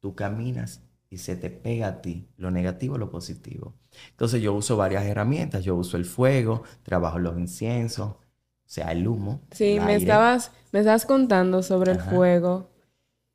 tú 0.00 0.14
caminas 0.14 0.82
y 1.14 1.18
se 1.18 1.36
te 1.36 1.50
pega 1.50 1.86
a 1.88 2.02
ti 2.02 2.28
lo 2.36 2.50
negativo 2.50 2.98
lo 2.98 3.10
positivo. 3.10 3.74
Entonces 4.10 4.42
yo 4.42 4.52
uso 4.54 4.76
varias 4.76 5.04
herramientas, 5.04 5.64
yo 5.64 5.76
uso 5.76 5.96
el 5.96 6.04
fuego, 6.04 6.62
trabajo 6.82 7.18
los 7.18 7.38
inciensos, 7.38 8.08
o 8.10 8.18
sea, 8.66 8.92
el 8.92 9.06
humo. 9.06 9.42
Sí, 9.52 9.78
el 9.78 9.84
me 9.84 9.94
aire. 9.94 9.96
estabas, 9.96 10.52
me 10.72 10.80
estabas 10.80 11.06
contando 11.06 11.62
sobre 11.62 11.92
el 11.92 12.00
fuego. 12.00 12.70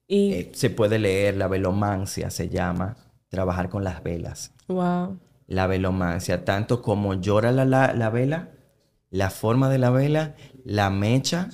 Y, 0.07 0.33
Eh, 0.33 0.51
se 0.53 0.69
puede 0.69 0.99
leer 0.99 1.37
la 1.37 1.47
velomancia, 1.47 2.29
se 2.29 2.49
llama, 2.49 2.97
trabajar 3.29 3.69
con 3.69 3.83
las 3.83 4.03
velas. 4.03 4.53
wow. 4.67 5.17
La 5.47 5.65
velomancia, 5.67 6.45
tanto 6.45 6.81
como 6.83 7.15
llora 7.15 7.51
la, 7.51 7.65
la, 7.65 7.93
la 7.93 8.09
vela, 8.11 8.49
la 9.09 9.29
forma 9.31 9.69
de 9.69 9.79
la 9.79 9.89
vela, 9.89 10.35
la 10.63 10.89
mecha, 10.91 11.49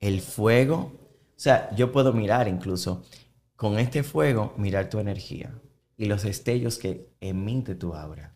el 0.00 0.20
fuego. 0.20 0.92
O 1.36 1.42
sea, 1.42 1.74
yo 1.74 1.90
puedo 1.90 2.12
mirar 2.12 2.48
incluso 2.48 3.02
con 3.60 3.72
este 3.78 4.02
fuego, 4.02 4.54
mirar 4.56 4.88
tu 4.90 4.98
energía 4.98 5.48
y 5.96 6.06
los 6.06 6.22
destellos 6.24 6.78
que 6.78 6.92
emite 7.20 7.74
tu 7.76 7.94
aura. 7.94 8.26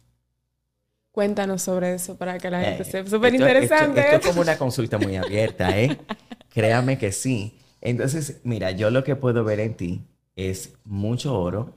Cuéntanos 1.13 1.63
sobre 1.63 1.95
eso 1.95 2.19
para 2.19 2.39
que 2.39 2.51
la 2.51 2.61
gente 2.61 2.85
Eh, 2.85 2.85
sepa. 2.85 3.09
Súper 3.09 3.35
interesante. 3.35 3.65
Esto, 3.65 3.85
esto 3.95 4.17
es 4.17 4.23
como 4.23 4.41
una 4.41 4.59
consulta 4.59 4.99
muy 4.99 5.17
abierta, 5.17 5.79
¿eh? 5.81 6.07
Créame 6.49 6.99
que 6.99 7.13
sí. 7.13 7.59
Entonces, 7.81 8.41
mira, 8.45 8.71
yo 8.73 8.91
lo 8.91 9.05
que 9.05 9.17
puedo 9.17 9.45
ver 9.45 9.61
en 9.61 9.77
ti 9.77 10.03
es 10.37 10.75
mucho 10.85 11.39
oro 11.39 11.75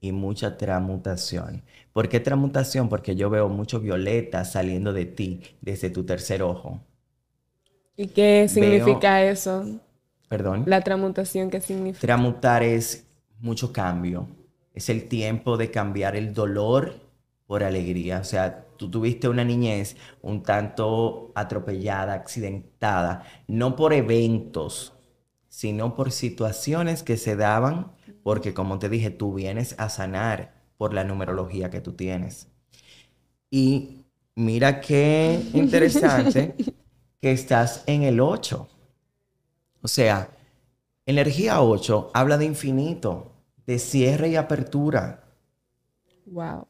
y 0.00 0.12
mucha 0.12 0.56
transmutación. 0.58 1.62
¿Por 1.92 2.08
qué 2.08 2.20
transmutación? 2.20 2.88
Porque 2.88 3.16
yo 3.16 3.30
veo 3.30 3.48
mucho 3.48 3.80
violeta 3.80 4.44
saliendo 4.44 4.92
de 4.92 5.06
ti 5.06 5.42
desde 5.60 5.90
tu 5.90 6.04
tercer 6.04 6.42
ojo. 6.42 6.80
¿Y 7.96 8.08
qué 8.08 8.48
Veo- 8.60 9.02
significa 9.02 9.22
eso? 9.24 9.64
Perdón. 10.32 10.64
La 10.64 10.80
transmutación, 10.80 11.50
¿qué 11.50 11.60
significa? 11.60 12.00
Transmutar 12.00 12.62
es 12.62 13.06
mucho 13.40 13.70
cambio. 13.70 14.26
Es 14.72 14.88
el 14.88 15.06
tiempo 15.06 15.58
de 15.58 15.70
cambiar 15.70 16.16
el 16.16 16.32
dolor 16.32 16.94
por 17.46 17.62
alegría. 17.62 18.20
O 18.20 18.24
sea, 18.24 18.64
tú 18.78 18.90
tuviste 18.90 19.28
una 19.28 19.44
niñez 19.44 19.94
un 20.22 20.42
tanto 20.42 21.32
atropellada, 21.34 22.14
accidentada, 22.14 23.26
no 23.46 23.76
por 23.76 23.92
eventos, 23.92 24.94
sino 25.50 25.94
por 25.94 26.10
situaciones 26.10 27.02
que 27.02 27.18
se 27.18 27.36
daban, 27.36 27.92
porque 28.22 28.54
como 28.54 28.78
te 28.78 28.88
dije, 28.88 29.10
tú 29.10 29.34
vienes 29.34 29.74
a 29.76 29.90
sanar 29.90 30.54
por 30.78 30.94
la 30.94 31.04
numerología 31.04 31.68
que 31.68 31.82
tú 31.82 31.92
tienes. 31.92 32.48
Y 33.50 34.06
mira 34.34 34.80
qué 34.80 35.42
interesante 35.52 36.54
que 37.20 37.32
estás 37.32 37.84
en 37.86 38.04
el 38.04 38.18
8. 38.18 38.66
O 39.82 39.88
sea, 39.88 40.30
energía 41.06 41.60
8 41.60 42.10
habla 42.14 42.38
de 42.38 42.44
infinito, 42.44 43.32
de 43.66 43.78
cierre 43.78 44.28
y 44.28 44.36
apertura. 44.36 45.24
Wow. 46.26 46.66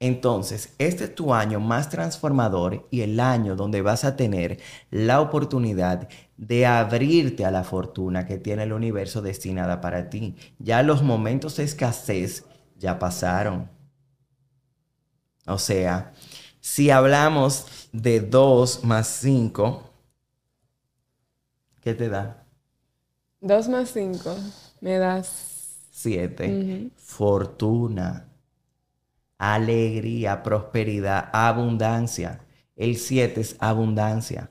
Entonces, 0.00 0.74
este 0.78 1.04
es 1.04 1.14
tu 1.14 1.32
año 1.32 1.60
más 1.60 1.88
transformador 1.88 2.86
y 2.90 3.00
el 3.00 3.18
año 3.20 3.56
donde 3.56 3.80
vas 3.80 4.04
a 4.04 4.16
tener 4.16 4.60
la 4.90 5.22
oportunidad 5.22 6.08
de 6.36 6.66
abrirte 6.66 7.46
a 7.46 7.50
la 7.50 7.64
fortuna 7.64 8.26
que 8.26 8.36
tiene 8.36 8.64
el 8.64 8.74
universo 8.74 9.22
destinada 9.22 9.80
para 9.80 10.10
ti. 10.10 10.36
Ya 10.58 10.82
los 10.82 11.02
momentos 11.02 11.56
de 11.56 11.64
escasez 11.64 12.44
ya 12.76 12.98
pasaron. 12.98 13.70
O 15.46 15.58
sea, 15.58 16.12
si 16.60 16.90
hablamos 16.90 17.88
de 17.92 18.20
2 18.20 18.84
más 18.84 19.06
5, 19.06 19.93
¿qué 21.84 21.94
te 21.94 22.08
da? 22.08 22.46
Dos 23.40 23.68
más 23.68 23.90
cinco. 23.90 24.34
Me 24.80 24.98
das. 24.98 25.52
7. 25.90 26.90
Fortuna, 26.96 28.26
alegría, 29.38 30.42
prosperidad, 30.42 31.28
abundancia. 31.32 32.40
El 32.74 32.96
7 32.96 33.40
es 33.40 33.56
abundancia. 33.60 34.50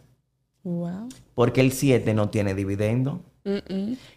Wow. 0.63 1.09
Porque 1.35 1.59
el 1.59 1.73
7 1.73 2.13
no 2.13 2.29
tiene 2.29 2.55
dividendo. 2.55 3.21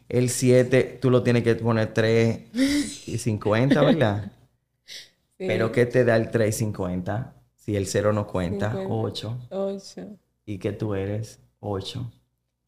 El 0.09 0.31
7 0.31 0.99
tú 1.03 1.11
lo 1.11 1.25
tienes 1.25 1.43
que 1.43 1.57
poner 1.57 1.93
3 1.93 3.09
y 3.09 3.19
50, 3.19 3.81
¿verdad? 3.83 4.33
Sí. 5.39 5.45
Pero 5.47 5.71
¿qué 5.71 5.85
te 5.85 6.03
da 6.03 6.17
el 6.17 6.31
3 6.31 6.49
y 6.49 6.59
50? 6.61 7.35
Si 7.57 7.77
el 7.77 7.87
0 7.87 8.15
no 8.15 8.27
cuenta, 8.27 8.71
50. 8.71 8.95
8. 8.95 9.39
Ocho. 9.51 10.17
y 10.47 10.57
que 10.57 10.73
tú 10.73 10.95
eres 10.95 11.41
8. 11.61 12.11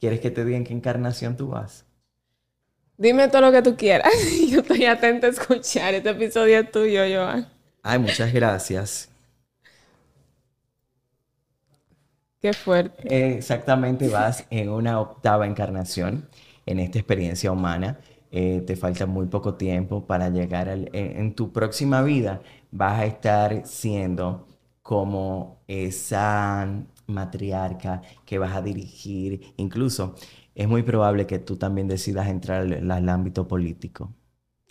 ¿Quieres 0.01 0.21
que 0.21 0.31
te 0.33 0.45
diga 0.45 0.57
en 0.57 0.65
qué 0.65 0.73
encarnación 0.75 1.37
tú 1.37 1.49
vas? 1.49 1.87
Dime 2.99 3.29
todo 3.29 3.41
lo 3.43 3.53
que 3.53 3.63
tú 3.63 3.77
quieras. 3.77 4.13
Yo 4.51 4.61
estoy 4.61 4.85
atenta 4.85 5.27
a 5.27 5.31
escuchar. 5.31 5.95
Este 5.95 6.11
episodio 6.11 6.59
es 6.61 6.71
tuyo, 6.71 7.01
Joan. 7.11 7.49
Ay, 7.83 7.99
muchas 7.99 8.33
gracias. 8.33 9.09
Qué 12.41 12.53
fuerte. 12.53 13.15
Exactamente, 13.37 14.09
vas 14.09 14.47
en 14.51 14.69
una 14.69 15.01
octava 15.01 15.47
encarnación 15.47 16.29
en 16.67 16.79
esta 16.81 16.99
experiencia 16.99 17.51
humana. 17.53 17.99
Eh, 18.31 18.63
te 18.67 18.77
falta 18.77 19.07
muy 19.07 19.27
poco 19.27 19.55
tiempo 19.55 20.07
para 20.07 20.29
llegar 20.29 20.69
al, 20.69 20.91
en, 20.93 21.19
en 21.19 21.35
tu 21.35 21.53
próxima 21.53 22.03
vida. 22.03 22.43
Vas 22.71 23.01
a 23.01 23.07
estar 23.07 23.67
siendo 23.67 24.47
como 24.83 25.63
esa 25.69 26.69
matriarca 27.09 28.03
que 28.25 28.39
vas 28.39 28.55
a 28.57 28.63
dirigir. 28.63 29.55
Incluso 29.57 30.15
es 30.55 30.69
muy 30.69 30.83
probable 30.85 31.27
que 31.27 31.39
tú 31.41 31.57
también 31.57 31.89
decidas 31.89 32.29
entrar 32.29 32.63
al, 32.63 32.91
al 32.91 33.09
ámbito 33.09 33.49
político. 33.49 34.15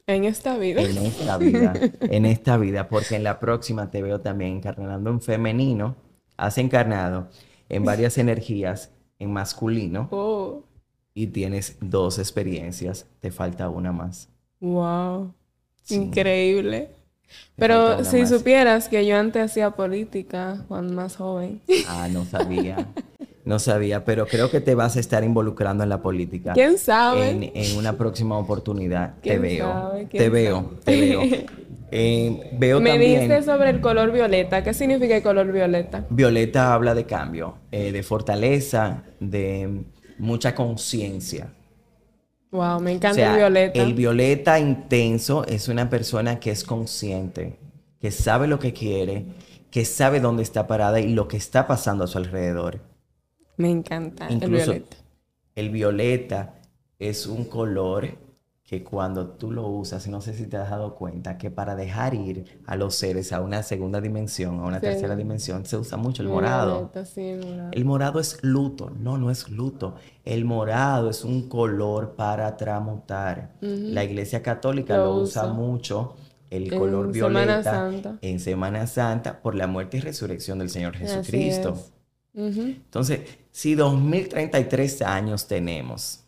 En 0.08 0.24
esta 0.24 0.58
vida. 0.58 0.82
En 0.82 0.98
esta 0.98 1.38
vida, 1.38 1.74
en 2.08 2.26
esta 2.26 2.58
vida, 2.58 2.88
porque 2.90 3.16
en 3.16 3.24
la 3.24 3.40
próxima 3.40 3.92
te 3.92 4.02
veo 4.02 4.22
también 4.22 4.58
encarnando 4.58 5.10
en 5.10 5.22
femenino, 5.22 5.98
has 6.38 6.58
encarnado 6.58 7.30
en 7.70 7.84
varias 7.86 8.18
energías 8.18 8.92
en 9.20 9.34
masculino 9.34 10.10
Oh, 10.12 10.64
y 11.14 11.28
tienes 11.28 11.78
dos 11.82 12.18
experiencias, 12.20 13.08
te 13.20 13.32
falta 13.32 13.70
una 13.70 13.92
más. 13.92 14.30
wow. 14.60 15.34
Sí. 15.84 15.96
Increíble. 15.96 16.90
Te 17.28 17.34
Pero 17.58 18.04
si 18.04 18.22
más. 18.22 18.30
supieras 18.30 18.88
que 18.90 19.06
yo 19.06 19.18
antes 19.18 19.44
hacía 19.44 19.72
política 19.72 20.64
cuando 20.68 20.94
más 20.94 21.16
joven. 21.18 21.62
Ah, 21.88 22.08
no 22.12 22.26
sabía. 22.26 22.88
No 23.46 23.60
sabía, 23.60 24.04
pero 24.04 24.28
creo 24.28 24.52
que 24.52 24.60
te 24.60 24.76
vas 24.76 24.98
a 24.98 25.00
estar 25.00 25.24
involucrando 25.24 25.82
en 25.84 25.90
la 25.90 26.02
política. 26.02 26.52
¿Quién 26.54 26.78
sabe? 26.78 27.30
En, 27.30 27.44
en 27.56 27.78
una 27.78 27.94
próxima 27.98 28.38
oportunidad. 28.38 29.16
Te 29.16 29.22
¿Quién 29.22 29.42
veo. 29.42 29.66
sabe? 29.74 30.00
Te 30.06 30.08
¿Quién 30.18 30.32
veo, 30.34 30.62
sabe? 30.62 30.76
te 30.84 31.00
veo. 31.00 31.22
Eh, 31.90 32.50
veo 32.60 32.82
Me 32.82 32.90
también. 32.92 33.30
diste 33.30 33.44
sobre 33.44 33.70
el 33.70 33.80
color 33.80 34.12
violeta. 34.12 34.62
¿Qué 34.62 34.74
significa 34.74 35.16
el 35.16 35.24
color 35.24 35.50
violeta? 35.54 36.06
Violeta 36.10 36.74
habla 36.74 36.94
de 36.94 37.06
cambio, 37.06 37.60
eh, 37.72 37.94
de 37.94 38.04
fortaleza, 38.04 39.04
de 39.22 39.86
mucha 40.18 40.54
conciencia. 40.54 41.54
Wow, 42.52 42.80
me 42.82 42.92
O 42.92 42.94
encanta 42.96 43.12
sea, 43.12 43.32
el 43.32 43.32
violeta. 43.32 43.84
el 43.84 43.94
violeta 43.94 44.60
intenso 44.60 45.46
es 45.46 45.68
una 45.68 45.90
persona 45.90 46.40
que 46.40 46.52
es 46.52 46.64
consciente, 46.64 47.60
que 48.00 48.12
sabe 48.12 48.48
lo 48.48 48.60
que 48.60 48.74
quiere, 48.74 49.26
que 49.72 49.86
sabe 49.86 50.20
dónde 50.20 50.44
está 50.44 50.68
parada 50.68 51.00
y 51.00 51.14
lo 51.14 51.28
que 51.28 51.38
está 51.38 51.68
pasando 51.68 52.04
a 52.06 52.08
su 52.08 52.18
alrededor. 52.18 52.82
Me 53.58 53.70
encanta 53.70 54.34
el 54.40 54.42
Incluso 54.44 54.72
violeta. 54.72 54.98
el 55.56 55.70
violeta 55.72 56.56
es 57.00 57.28
un 57.28 57.46
color 57.46 58.18
que 58.68 58.84
cuando 58.84 59.30
tú 59.30 59.50
lo 59.54 59.66
usas, 59.68 60.08
no 60.10 60.20
sé 60.20 60.34
si 60.34 60.46
te 60.46 60.58
has 60.58 60.70
dado 60.70 60.94
cuenta, 60.96 61.38
que 61.38 61.50
para 61.50 61.78
dejar 61.78 62.14
ir 62.14 62.60
a 62.66 62.76
los 62.76 62.96
seres 62.96 63.32
a 63.32 63.40
una 63.40 63.64
segunda 63.64 64.02
dimensión, 64.02 64.60
a 64.60 64.64
una 64.64 64.82
Sí. 64.82 64.88
tercera 64.88 65.16
dimensión, 65.16 65.66
se 65.66 65.78
usa 65.78 65.98
mucho 65.98 66.22
el 66.22 66.28
morado. 66.28 66.92
sí, 67.06 67.22
el 67.22 67.46
morado. 67.46 67.70
El 67.72 67.86
morado 67.86 68.20
es 68.20 68.44
luto. 68.44 68.92
No, 69.00 69.18
no 69.18 69.32
es 69.32 69.48
luto. 69.50 69.96
El 70.26 70.44
morado 70.44 71.10
es 71.10 71.24
un 71.24 71.48
color 71.48 72.16
para 72.18 72.58
tramutar. 72.58 73.54
La 73.62 74.04
Iglesia 74.04 74.44
Católica 74.44 74.98
Lo 74.98 75.06
lo, 75.06 75.16
usa 75.22 75.44
usa. 75.44 75.54
mucho, 75.54 76.16
el 76.50 76.70
color 76.76 77.10
violeta, 77.14 77.90
en 78.22 78.40
Semana 78.42 78.86
Santa 78.86 79.42
por 79.42 79.56
la 79.56 79.68
muerte 79.68 79.96
y 79.98 80.00
resurrección 80.02 80.60
del 80.60 80.70
Señor 80.70 80.98
Jesucristo. 80.98 81.74
es. 81.74 81.94
Ujú. 82.34 82.62
Entonces, 82.64 83.22
si 83.52 83.76
2033 83.76 85.02
años 85.04 85.48
tenemos, 85.48 86.26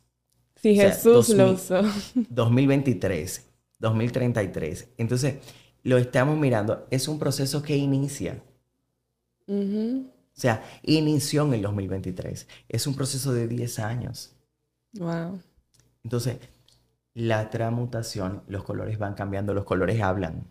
Si 0.62 0.72
O 0.72 0.76
sea, 0.82 0.92
Jesús 0.92 1.30
lo 1.30 1.48
2000. 1.54 1.56
usó. 1.56 1.82
2023, 2.30 3.46
2033, 3.80 4.90
entonces 4.98 5.36
lo 5.84 5.98
estamos 5.98 6.38
mirando, 6.38 6.86
es 6.92 7.08
un 7.08 7.18
proceso 7.20 7.62
que 7.64 7.76
inicia. 7.78 8.42
O 9.48 10.04
sea, 10.34 10.64
inició 10.84 11.44
en 11.46 11.54
el 11.56 11.62
2023. 11.64 12.48
Es 12.70 12.88
un 12.88 12.96
proceso 12.96 13.34
de 13.34 13.48
10 13.48 13.80
años. 13.80 14.36
Wow. 14.94 15.40
Entonces, 16.04 16.38
la 17.14 17.50
transmutación, 17.50 18.44
los 18.48 18.64
colores 18.64 18.98
van 19.00 19.16
cambiando, 19.16 19.54
los 19.54 19.66
colores 19.66 20.02
hablan. 20.02 20.46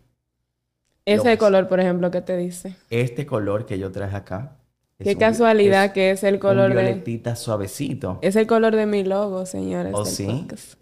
Ese 1.05 1.29
Los- 1.29 1.37
color, 1.39 1.67
por 1.67 1.79
ejemplo, 1.79 2.11
¿qué 2.11 2.21
te 2.21 2.37
dice? 2.37 2.75
Este 2.89 3.25
color 3.25 3.65
que 3.65 3.79
yo 3.79 3.91
traje 3.91 4.15
acá. 4.15 4.58
Qué 5.01 5.13
un 5.13 5.19
casualidad 5.19 5.85
es 5.85 5.91
que 5.93 6.11
es 6.11 6.23
el 6.23 6.35
un 6.35 6.39
color 6.39 6.73
de... 6.73 6.81
violetita 6.81 7.35
suavecito. 7.35 8.19
Es 8.21 8.35
el 8.35 8.47
color 8.47 8.75
de 8.75 8.85
mi 8.85 9.03
logo, 9.03 9.45
señores. 9.45 9.93
¿Oh, 9.95 10.03
del 10.03 10.13
sí? 10.13 10.25
podcast. 10.25 10.73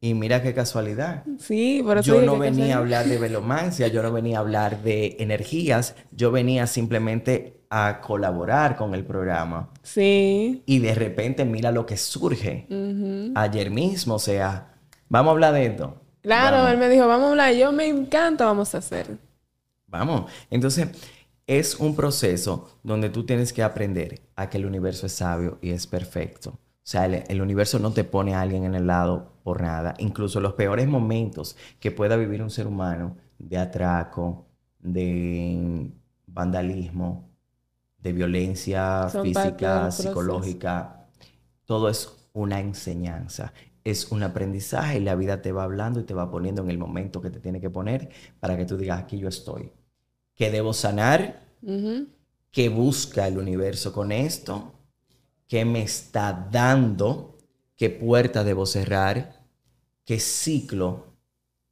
Y 0.00 0.14
mira 0.14 0.42
qué 0.42 0.54
casualidad. 0.54 1.24
Sí, 1.38 1.82
por 1.84 1.98
eso 1.98 2.20
Yo 2.20 2.22
no 2.22 2.38
venía 2.38 2.76
a 2.76 2.78
hablar 2.78 3.06
de 3.06 3.18
velomancia, 3.18 3.88
yo 3.88 4.02
no 4.02 4.12
venía 4.12 4.36
a 4.36 4.40
hablar 4.40 4.82
de 4.82 5.16
energías, 5.18 5.96
yo 6.12 6.30
venía 6.30 6.66
simplemente 6.66 7.64
a 7.70 8.00
colaborar 8.00 8.76
con 8.76 8.94
el 8.94 9.04
programa. 9.04 9.70
Sí. 9.82 10.62
Y 10.66 10.78
de 10.78 10.94
repente 10.94 11.44
mira 11.44 11.72
lo 11.72 11.86
que 11.86 11.96
surge. 11.96 12.66
Ayer 13.34 13.70
mismo, 13.70 14.14
o 14.14 14.18
sea, 14.20 14.74
vamos 15.08 15.30
a 15.30 15.32
hablar 15.32 15.54
de 15.54 15.66
esto. 15.66 16.00
Claro, 16.22 16.58
Vamos. 16.58 16.72
él 16.72 16.78
me 16.78 16.88
dijo, 16.88 17.06
vamos 17.08 17.26
a 17.26 17.30
hablar. 17.30 17.54
Yo 17.54 17.72
me 17.72 17.86
encanta, 17.86 18.44
vamos 18.44 18.74
a 18.74 18.78
hacer. 18.78 19.06
Vamos. 19.86 20.30
Entonces, 20.50 20.88
es 21.46 21.76
un 21.76 21.94
proceso 21.96 22.78
donde 22.82 23.10
tú 23.10 23.24
tienes 23.24 23.52
que 23.52 23.62
aprender 23.62 24.22
a 24.36 24.50
que 24.50 24.58
el 24.58 24.66
universo 24.66 25.06
es 25.06 25.12
sabio 25.12 25.58
y 25.62 25.70
es 25.70 25.86
perfecto. 25.86 26.50
O 26.50 26.88
sea, 26.88 27.06
el, 27.06 27.24
el 27.28 27.42
universo 27.42 27.78
no 27.78 27.92
te 27.92 28.04
pone 28.04 28.34
a 28.34 28.40
alguien 28.40 28.64
en 28.64 28.74
el 28.74 28.86
lado 28.86 29.32
por 29.42 29.60
nada. 29.62 29.94
Incluso 29.98 30.40
los 30.40 30.54
peores 30.54 30.88
momentos 30.88 31.56
que 31.80 31.90
pueda 31.90 32.16
vivir 32.16 32.42
un 32.42 32.50
ser 32.50 32.66
humano 32.66 33.16
de 33.38 33.58
atraco, 33.58 34.46
de 34.78 35.90
vandalismo, 36.26 37.30
de 37.98 38.12
violencia 38.12 39.08
Son 39.08 39.24
física, 39.24 39.90
psicológica, 39.90 41.08
todo 41.64 41.88
es 41.88 42.28
una 42.32 42.60
enseñanza. 42.60 43.52
Es 43.84 44.10
un 44.12 44.22
aprendizaje 44.22 44.98
y 44.98 45.00
la 45.02 45.14
vida 45.16 45.42
te 45.42 45.52
va 45.52 45.64
hablando 45.64 46.00
y 46.00 46.04
te 46.04 46.14
va 46.14 46.30
poniendo 46.30 46.62
en 46.62 46.70
el 46.70 46.78
momento 46.78 47.20
que 47.20 47.30
te 47.30 47.40
tiene 47.40 47.60
que 47.60 47.70
poner 47.70 48.10
para 48.40 48.56
que 48.56 48.64
tú 48.66 48.76
digas, 48.76 49.00
aquí 49.00 49.18
yo 49.18 49.28
estoy. 49.28 49.72
Que 50.36 50.50
debo 50.50 50.72
sanar, 50.72 51.42
Ujú. 51.62 52.06
que 52.52 52.68
busca 52.68 53.26
el 53.26 53.38
universo 53.38 53.92
con 53.92 54.12
esto, 54.12 54.72
qué 55.48 55.64
me 55.64 55.82
está 55.82 56.48
dando, 56.50 57.38
qué 57.76 57.90
puerta 57.90 58.44
debo 58.44 58.66
cerrar, 58.66 59.44
qué 60.04 60.20
ciclo 60.20 61.16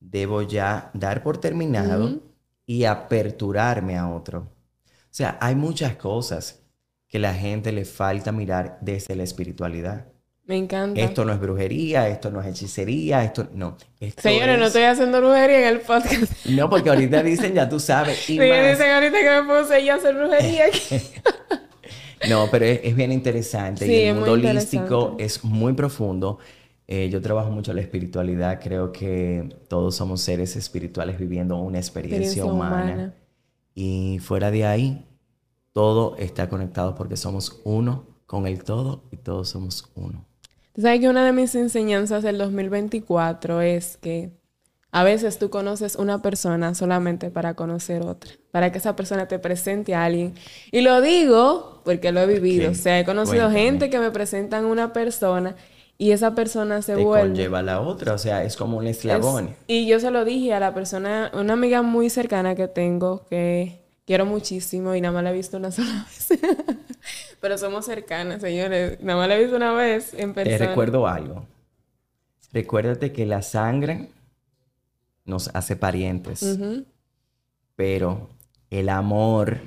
debo 0.00 0.42
ya 0.42 0.90
dar 0.94 1.22
por 1.22 1.38
terminado 1.38 2.20
y 2.66 2.84
aperturarme 2.84 3.96
a 3.96 4.10
otro. 4.10 4.48
O 4.86 5.16
sea, 5.16 5.38
hay 5.40 5.54
muchas 5.54 5.96
cosas 5.96 6.60
que 7.06 7.18
la 7.18 7.32
gente 7.34 7.70
le 7.70 7.84
falta 7.84 8.32
mirar 8.32 8.78
desde 8.80 9.14
la 9.14 9.22
espiritualidad. 9.22 10.08
Me 10.46 10.58
encanta. 10.58 11.00
Esto 11.00 11.24
no 11.24 11.32
es 11.32 11.40
brujería, 11.40 12.06
esto 12.08 12.30
no 12.30 12.40
es 12.42 12.46
hechicería, 12.48 13.24
esto 13.24 13.48
no. 13.54 13.78
Esto 13.98 14.20
Señores, 14.22 14.58
no 14.58 14.64
es- 14.64 14.68
estoy 14.68 14.82
haciendo 14.82 15.18
brujería 15.20 15.60
en 15.60 15.74
el 15.74 15.80
podcast. 15.80 16.46
No, 16.46 16.68
porque 16.68 16.90
ahorita 16.90 17.22
dicen, 17.22 17.54
ya 17.54 17.66
tú 17.68 17.80
sabes, 17.80 18.28
y 18.28 18.34
Sí, 18.34 18.38
más. 18.38 18.70
dicen 18.78 18.90
ahorita 18.90 19.18
que 19.20 19.42
me 19.42 19.60
puse 19.60 19.84
yo 19.84 19.92
a 19.94 19.96
hacer 19.96 20.14
brujería 20.14 20.66
aquí. 20.66 20.80
No, 22.28 22.48
pero 22.50 22.64
es, 22.64 22.80
es 22.84 22.96
bien 22.96 23.12
interesante. 23.12 23.84
Sí, 23.84 23.92
y 23.92 23.96
es 23.96 24.08
el 24.08 24.14
muy 24.20 24.30
mundo 24.30 24.48
holístico 24.48 25.16
es 25.18 25.44
muy 25.44 25.74
profundo. 25.74 26.38
Eh, 26.86 27.10
yo 27.10 27.20
trabajo 27.20 27.50
mucho 27.50 27.74
la 27.74 27.82
espiritualidad. 27.82 28.60
Creo 28.62 28.92
que 28.92 29.54
todos 29.68 29.94
somos 29.96 30.22
seres 30.22 30.56
espirituales 30.56 31.18
viviendo 31.18 31.56
una 31.58 31.76
experiencia, 31.78 32.18
Experiencia 32.26 32.44
humana. 32.50 32.84
humana. 32.94 33.14
Y 33.74 34.20
fuera 34.22 34.50
de 34.50 34.64
ahí, 34.64 35.04
todo 35.74 36.16
está 36.16 36.48
conectado 36.48 36.94
porque 36.94 37.18
somos 37.18 37.60
uno 37.64 38.06
con 38.24 38.46
el 38.46 38.64
todo 38.64 39.04
y 39.10 39.18
todos 39.18 39.50
somos 39.50 39.90
uno. 39.94 40.24
Tú 40.74 40.82
sabes 40.82 41.00
que 41.00 41.08
una 41.08 41.24
de 41.24 41.32
mis 41.32 41.54
enseñanzas 41.54 42.22
del 42.22 42.36
2024 42.38 43.60
es 43.60 43.96
que 43.96 44.30
a 44.90 45.02
veces 45.04 45.38
tú 45.38 45.50
conoces 45.50 45.96
una 45.96 46.20
persona 46.22 46.74
solamente 46.74 47.30
para 47.30 47.54
conocer 47.54 48.02
otra, 48.02 48.30
para 48.50 48.70
que 48.72 48.78
esa 48.78 48.94
persona 48.96 49.26
te 49.28 49.38
presente 49.38 49.94
a 49.94 50.04
alguien. 50.04 50.34
Y 50.72 50.80
lo 50.82 51.00
digo 51.00 51.80
porque 51.84 52.12
lo 52.12 52.20
he 52.20 52.26
vivido. 52.26 52.70
O 52.72 52.74
sea, 52.74 52.98
he 53.00 53.04
conocido 53.04 53.44
cuéntame. 53.46 53.60
gente 53.60 53.90
que 53.90 53.98
me 53.98 54.10
presentan 54.10 54.64
una 54.64 54.92
persona 54.92 55.56
y 55.96 56.10
esa 56.10 56.34
persona 56.34 56.82
se 56.82 56.96
Te 56.96 57.02
vuelve. 57.04 57.28
conlleva 57.28 57.60
a 57.60 57.62
la 57.62 57.80
otra, 57.80 58.14
o 58.14 58.18
sea, 58.18 58.42
es 58.44 58.56
como 58.56 58.76
un 58.78 58.86
eslabón. 58.88 59.48
Es- 59.48 59.56
y 59.68 59.86
yo 59.86 60.00
se 60.00 60.10
lo 60.10 60.24
dije 60.24 60.52
a 60.54 60.60
la 60.60 60.74
persona, 60.74 61.30
una 61.34 61.52
amiga 61.52 61.82
muy 61.82 62.10
cercana 62.10 62.54
que 62.56 62.66
tengo, 62.68 63.24
que 63.30 63.83
quiero 64.06 64.26
muchísimo 64.26 64.94
y 64.94 65.00
nada 65.00 65.14
más 65.14 65.24
la 65.24 65.30
he 65.30 65.34
visto 65.34 65.56
una 65.56 65.70
sola 65.70 66.06
vez. 66.28 66.38
Pero 67.40 67.58
somos 67.58 67.84
cercanas, 67.86 68.40
señores. 68.40 69.00
Nada 69.02 69.18
más 69.18 69.28
la 69.28 69.36
he 69.36 69.40
visto 69.40 69.56
una 69.56 69.72
vez 69.72 70.14
en 70.14 70.32
Te 70.34 70.44
persona. 70.44 70.68
recuerdo 70.68 71.06
algo. 71.06 71.46
Recuérdate 72.52 73.12
que 73.12 73.26
la 73.26 73.42
sangre 73.42 74.10
nos 75.24 75.48
hace 75.54 75.74
parientes, 75.76 76.58
pero 77.76 78.28
el 78.70 78.88
amor 78.88 79.58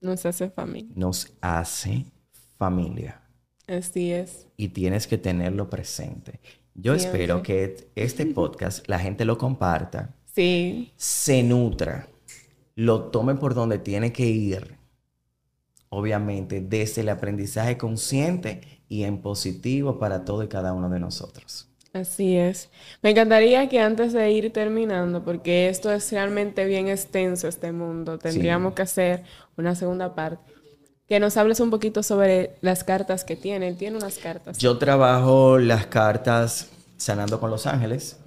No 0.00 0.16
se 0.16 0.28
hace 0.28 0.50
familia. 0.50 0.92
nos 0.96 1.32
hace 1.40 2.06
familia. 2.58 3.20
Así 3.68 4.12
es. 4.12 4.46
Y 4.56 4.68
tienes 4.68 5.06
que 5.06 5.16
tenerlo 5.18 5.70
presente. 5.70 6.40
Yo 6.74 6.94
espero 6.94 7.42
que 7.42 7.88
este 7.94 8.26
podcast 8.26 8.86
la 8.88 8.98
gente 8.98 9.24
lo 9.24 9.38
comparta. 9.38 10.14
Sí. 10.34 10.92
Se 10.96 11.42
nutra. 11.42 12.08
Lo 12.76 13.04
tome 13.04 13.34
por 13.34 13.54
donde 13.54 13.78
tiene 13.78 14.12
que 14.12 14.26
ir. 14.26 14.78
Obviamente, 15.88 16.60
desde 16.60 17.02
el 17.02 17.08
aprendizaje 17.08 17.78
consciente 17.78 18.82
y 18.88 19.04
en 19.04 19.22
positivo 19.22 19.98
para 19.98 20.24
todo 20.24 20.42
y 20.42 20.48
cada 20.48 20.72
uno 20.72 20.88
de 20.88 20.98
nosotros. 20.98 21.68
Así 21.92 22.36
es. 22.36 22.70
Me 23.02 23.10
encantaría 23.10 23.68
que 23.68 23.78
antes 23.78 24.12
de 24.12 24.28
ir 24.32 24.52
terminando, 24.52 25.24
porque 25.24 25.68
esto 25.68 25.92
es 25.92 26.10
realmente 26.10 26.64
bien 26.64 26.88
extenso, 26.88 27.46
este 27.46 27.70
mundo, 27.70 28.18
tendríamos 28.18 28.74
que 28.74 28.82
hacer 28.82 29.22
una 29.56 29.76
segunda 29.76 30.16
parte, 30.16 30.52
que 31.06 31.20
nos 31.20 31.36
hables 31.36 31.60
un 31.60 31.70
poquito 31.70 32.02
sobre 32.02 32.56
las 32.62 32.82
cartas 32.82 33.24
que 33.24 33.36
tiene. 33.36 33.72
Tiene 33.74 33.96
unas 33.96 34.18
cartas. 34.18 34.58
Yo 34.58 34.76
trabajo 34.78 35.58
las 35.58 35.86
cartas 35.86 36.70
sanando 36.96 37.38
con 37.38 37.50
los 37.50 37.66
ángeles. 37.68 38.18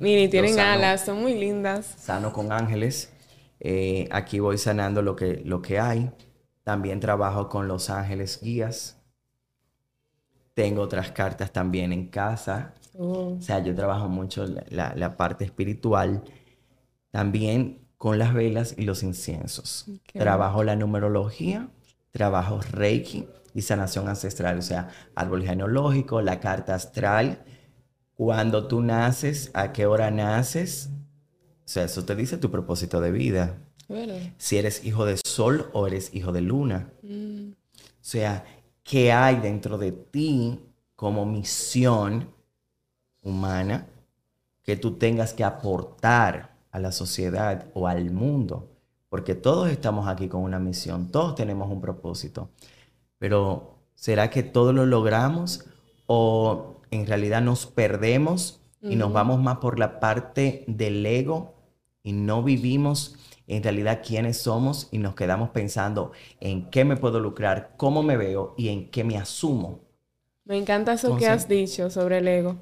Miren, 0.00 0.28
tienen 0.28 0.58
alas, 0.58 1.04
son 1.04 1.20
muy 1.20 1.34
lindas. 1.34 1.94
Sano 1.98 2.32
con 2.32 2.50
ángeles. 2.50 3.12
Eh, 3.60 4.08
aquí 4.10 4.38
voy 4.38 4.58
sanando 4.58 5.02
lo 5.02 5.16
que, 5.16 5.42
lo 5.44 5.62
que 5.62 5.78
hay. 5.78 6.10
También 6.62 7.00
trabajo 7.00 7.48
con 7.48 7.68
los 7.68 7.90
ángeles 7.90 8.40
guías. 8.42 9.00
Tengo 10.54 10.82
otras 10.82 11.12
cartas 11.12 11.52
también 11.52 11.92
en 11.92 12.08
casa. 12.08 12.74
Oh. 12.94 13.36
O 13.38 13.40
sea, 13.40 13.60
yo 13.60 13.74
trabajo 13.74 14.08
mucho 14.08 14.44
la, 14.68 15.16
parte 15.16 15.44
espiritual. 15.44 16.24
También 17.10 17.86
con 17.96 18.18
las 18.18 18.34
velas 18.34 18.74
y 18.76 18.82
los 18.82 19.02
inciensos. 19.02 19.86
Trabajo 20.12 20.62
la 20.62 20.76
numerología, 20.76 21.68
trabajo 22.12 22.60
Reiki 22.70 23.26
y 23.54 23.62
sanación 23.62 24.08
ancestral, 24.08 24.58
o 24.58 24.62
sea, 24.62 24.88
árbol 25.14 25.42
genealógico, 25.42 26.22
la 26.22 26.38
carta 26.38 26.74
astral, 26.74 27.44
cuando 28.14 28.66
tú 28.66 28.82
naces, 28.82 29.50
a 29.54 29.72
qué 29.72 29.86
hora 29.86 30.10
naces. 30.10 30.90
O 31.68 31.70
sea, 31.70 31.84
eso 31.84 32.02
te 32.06 32.16
dice 32.16 32.38
tu 32.38 32.50
propósito 32.50 32.98
de 32.98 33.10
vida. 33.10 33.58
Si 34.38 34.56
eres 34.56 34.86
hijo 34.86 35.04
de 35.04 35.18
sol 35.22 35.68
o 35.74 35.86
eres 35.86 36.14
hijo 36.14 36.32
de 36.32 36.40
luna. 36.40 36.90
Mm. 37.02 37.50
O 37.50 37.54
sea, 38.00 38.46
qué 38.82 39.12
hay 39.12 39.36
dentro 39.36 39.76
de 39.76 39.92
ti 39.92 40.60
como 40.96 41.26
misión 41.26 42.30
humana 43.20 43.86
que 44.62 44.76
tú 44.76 44.92
tengas 44.92 45.34
que 45.34 45.44
aportar 45.44 46.56
a 46.70 46.78
la 46.78 46.90
sociedad 46.90 47.66
o 47.74 47.86
al 47.86 48.12
mundo. 48.12 48.70
Porque 49.10 49.34
todos 49.34 49.68
estamos 49.68 50.08
aquí 50.08 50.26
con 50.26 50.40
una 50.40 50.58
misión, 50.58 51.10
todos 51.10 51.34
tenemos 51.34 51.70
un 51.70 51.82
propósito. 51.82 52.48
Pero 53.18 53.74
¿será 53.94 54.30
que 54.30 54.42
todos 54.42 54.74
lo 54.74 54.86
logramos 54.86 55.66
o 56.06 56.80
en 56.90 57.06
realidad 57.06 57.42
nos 57.42 57.66
perdemos 57.66 58.62
y 58.80 58.96
nos 58.96 59.12
vamos 59.12 59.38
más 59.38 59.58
por 59.58 59.78
la 59.78 60.00
parte 60.00 60.64
del 60.66 61.04
ego 61.04 61.57
y 62.08 62.12
no 62.12 62.42
vivimos 62.42 63.16
en 63.46 63.62
realidad 63.62 64.00
quiénes 64.02 64.38
somos 64.38 64.88
y 64.90 64.96
nos 64.96 65.14
quedamos 65.14 65.50
pensando 65.50 66.12
en 66.40 66.70
qué 66.70 66.86
me 66.86 66.96
puedo 66.96 67.20
lucrar, 67.20 67.74
cómo 67.76 68.02
me 68.02 68.16
veo 68.16 68.54
y 68.56 68.70
en 68.70 68.90
qué 68.90 69.04
me 69.04 69.18
asumo. 69.18 69.80
Me 70.46 70.56
encanta 70.56 70.94
eso 70.94 71.18
que 71.18 71.28
has 71.28 71.48
dicho 71.48 71.90
sobre 71.90 72.18
el 72.18 72.28
ego. 72.28 72.56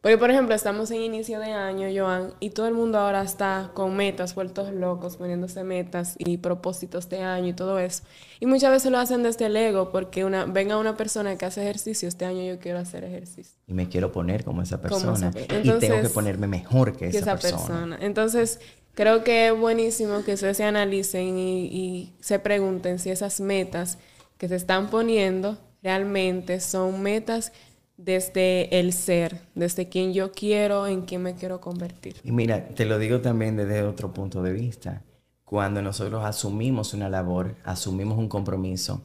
Porque, 0.00 0.18
por 0.18 0.30
ejemplo, 0.30 0.54
estamos 0.54 0.90
en 0.90 1.00
inicio 1.00 1.38
de 1.40 1.52
año, 1.52 1.88
Joan, 1.94 2.34
y 2.40 2.50
todo 2.50 2.66
el 2.66 2.74
mundo 2.74 2.98
ahora 2.98 3.22
está 3.22 3.70
con 3.74 3.96
metas, 3.96 4.34
vueltos 4.34 4.72
locos, 4.72 5.16
poniéndose 5.16 5.62
metas 5.62 6.14
y 6.18 6.38
propósitos 6.38 7.08
de 7.08 7.22
año 7.22 7.48
y 7.48 7.52
todo 7.52 7.78
eso. 7.78 8.02
Y 8.40 8.46
muchas 8.46 8.70
veces 8.70 8.90
lo 8.90 8.98
hacen 8.98 9.22
desde 9.22 9.46
el 9.46 9.56
ego, 9.56 9.90
porque 9.90 10.24
una, 10.24 10.44
venga 10.44 10.76
una 10.76 10.96
persona 10.96 11.36
que 11.36 11.46
hace 11.46 11.62
ejercicio, 11.62 12.08
este 12.08 12.24
año 12.24 12.42
yo 12.42 12.58
quiero 12.58 12.78
hacer 12.78 13.04
ejercicio. 13.04 13.58
Y 13.66 13.74
me 13.74 13.88
quiero 13.88 14.10
poner 14.10 14.44
como 14.44 14.62
esa 14.62 14.80
persona. 14.80 15.32
y 15.36 15.70
tengo 15.78 16.00
que 16.02 16.08
ponerme 16.08 16.48
mejor 16.48 16.96
que, 16.96 17.06
esa, 17.06 17.36
persona. 17.36 17.98
Entonces, 18.00 18.60
creo 18.94 19.24
que 19.24 19.48
es 19.48 19.58
buenísimo 19.58 20.22
que 20.24 20.34
ustedes 20.34 20.56
se 20.56 20.64
analicen 20.64 21.38
y, 21.38 22.12
se 22.20 22.38
pregunten 22.38 22.98
si 22.98 23.10
esas 23.10 23.40
metas 23.40 23.98
que 24.38 24.48
se 24.48 24.56
están 24.56 24.90
poniendo 24.90 25.58
realmente 25.82 26.60
son 26.60 27.02
metas 27.02 27.52
desde 27.96 28.78
el 28.80 28.92
ser, 28.92 29.42
desde 29.54 29.88
quién 29.88 30.12
yo 30.12 30.32
quiero, 30.32 30.86
en 30.86 31.02
quién 31.02 31.22
me 31.22 31.34
quiero 31.34 31.60
convertir. 31.60 32.16
Y 32.24 32.32
mira, 32.32 32.68
te 32.68 32.84
lo 32.84 32.98
digo 32.98 33.20
también 33.20 33.56
desde 33.56 33.82
otro 33.82 34.12
punto 34.12 34.42
de 34.42 34.52
vista. 34.52 35.02
Cuando 35.44 35.82
nosotros 35.82 36.24
asumimos 36.24 36.94
una 36.94 37.08
labor, 37.08 37.54
asumimos 37.64 38.18
un 38.18 38.28
compromiso, 38.28 39.04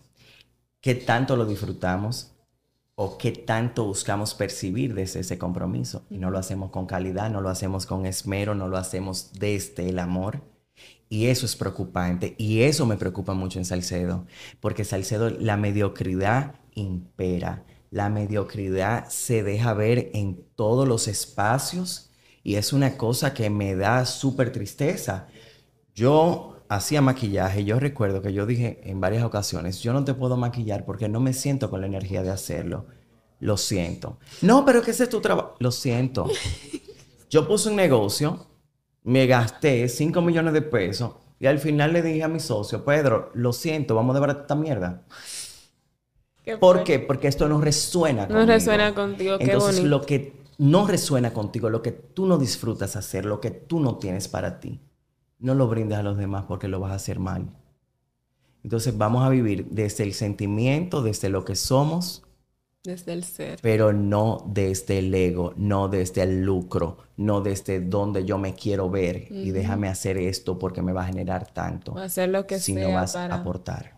¿qué 0.79 0.95
tanto 0.95 1.35
lo 1.35 1.45
disfrutamos? 1.45 2.36
O 2.99 3.15
qué 3.15 3.31
tanto 3.31 3.85
buscamos 3.85 4.33
percibir 4.33 4.95
desde 4.95 5.19
ese 5.19 5.37
compromiso. 5.37 6.07
Y 6.09 6.17
no 6.17 6.31
lo 6.31 6.39
hacemos 6.39 6.71
con 6.71 6.87
calidad, 6.87 7.29
no 7.29 7.41
lo 7.41 7.49
hacemos 7.49 7.85
con 7.85 8.07
esmero, 8.07 8.55
no 8.55 8.67
lo 8.67 8.77
hacemos 8.77 9.33
desde 9.33 9.89
el 9.89 9.99
amor. 9.99 10.41
Y 11.07 11.27
eso 11.27 11.45
es 11.45 11.55
preocupante. 11.55 12.33
Y 12.39 12.63
eso 12.63 12.87
me 12.87 12.97
preocupa 12.97 13.35
mucho 13.35 13.59
en 13.59 13.65
Salcedo. 13.65 14.25
Porque 14.59 14.83
Salcedo, 14.83 15.29
la 15.29 15.57
mediocridad 15.57 16.55
impera. 16.73 17.65
La 17.91 18.09
mediocridad 18.09 19.07
se 19.09 19.43
deja 19.43 19.75
ver 19.75 20.09
en 20.15 20.43
todos 20.55 20.87
los 20.87 21.07
espacios. 21.07 22.09
Y 22.41 22.55
es 22.55 22.73
una 22.73 22.97
cosa 22.97 23.35
que 23.35 23.51
me 23.51 23.75
da 23.75 24.07
súper 24.07 24.51
tristeza. 24.51 25.27
Yo 25.93 26.56
hacía 26.69 27.01
maquillaje, 27.01 27.63
yo 27.63 27.79
recuerdo 27.79 28.21
que 28.21 28.33
yo 28.33 28.45
dije 28.45 28.81
en 28.83 28.99
varias 28.99 29.23
ocasiones, 29.23 29.81
yo 29.81 29.93
no 29.93 30.03
te 30.03 30.13
puedo 30.13 30.37
maquillar 30.37 30.85
porque 30.85 31.09
no 31.09 31.19
me 31.19 31.33
siento 31.33 31.69
con 31.69 31.81
la 31.81 31.87
energía 31.87 32.23
de 32.23 32.29
hacerlo. 32.29 32.85
Lo 33.39 33.57
siento. 33.57 34.17
No, 34.41 34.65
pero 34.65 34.81
que 34.81 34.91
ese 34.91 35.03
es 35.03 35.09
tu 35.09 35.21
trabajo. 35.21 35.55
Lo 35.59 35.71
siento. 35.71 36.27
Yo 37.29 37.47
puse 37.47 37.69
un 37.69 37.75
negocio, 37.75 38.47
me 39.03 39.27
gasté 39.27 39.87
5 39.87 40.21
millones 40.21 40.53
de 40.53 40.61
pesos 40.61 41.11
y 41.39 41.45
al 41.45 41.59
final 41.59 41.93
le 41.93 42.01
dije 42.01 42.23
a 42.23 42.27
mi 42.27 42.39
socio, 42.39 42.83
Pedro, 42.83 43.31
lo 43.35 43.53
siento, 43.53 43.95
vamos 43.95 44.15
a 44.15 44.19
ver 44.19 44.29
esta 44.31 44.55
mierda. 44.55 45.03
¿Por 46.59 46.83
qué? 46.83 46.99
Porque 46.99 47.27
esto 47.27 47.47
no 47.49 47.59
resuena 47.59 48.21
contigo. 48.21 48.39
No 48.39 48.45
resuena 48.45 48.95
contigo, 48.95 49.37
qué 49.37 49.43
Entonces, 49.43 49.83
lo 49.83 50.01
que 50.01 50.33
no 50.57 50.87
resuena 50.87 51.33
contigo, 51.33 51.69
lo 51.69 51.81
que 51.81 51.91
tú 51.91 52.25
no 52.25 52.37
disfrutas 52.37 52.95
hacer, 52.95 53.25
lo 53.25 53.41
que 53.41 53.51
tú 53.51 53.79
no 53.79 53.97
tienes 53.97 54.27
para 54.27 54.59
ti, 54.59 54.79
no 55.39 55.55
lo 55.55 55.67
brindes 55.67 55.97
a 55.97 56.03
los 56.03 56.17
demás 56.17 56.45
porque 56.47 56.67
lo 56.67 56.79
vas 56.79 56.91
a 56.91 56.95
hacer 56.95 57.19
mal. 57.19 57.47
Entonces 58.63 58.97
vamos 58.97 59.23
a 59.23 59.29
vivir 59.29 59.67
desde 59.69 60.03
el 60.03 60.13
sentimiento, 60.13 61.01
desde 61.01 61.29
lo 61.29 61.45
que 61.45 61.55
somos. 61.55 62.23
Desde 62.83 63.13
el 63.13 63.23
ser. 63.23 63.59
Pero 63.61 63.91
no 63.93 64.45
desde 64.47 64.99
el 64.99 65.13
ego, 65.13 65.53
no 65.57 65.89
desde 65.89 66.23
el 66.23 66.43
lucro, 66.43 66.97
no 67.17 67.41
desde 67.41 67.81
donde 67.81 68.25
yo 68.25 68.37
me 68.37 68.55
quiero 68.55 68.89
ver 68.89 69.27
y 69.29 69.51
déjame 69.51 69.89
hacer 69.89 70.17
esto 70.17 70.57
porque 70.57 70.81
me 70.81 70.93
va 70.93 71.03
a 71.03 71.07
generar 71.07 71.51
tanto. 71.51 71.97
hacer 71.97 72.29
lo 72.29 72.47
que 72.47 72.59
si 72.59 72.73
no 72.73 72.91
vas 72.91 73.15
a 73.15 73.33
aportar. 73.33 73.95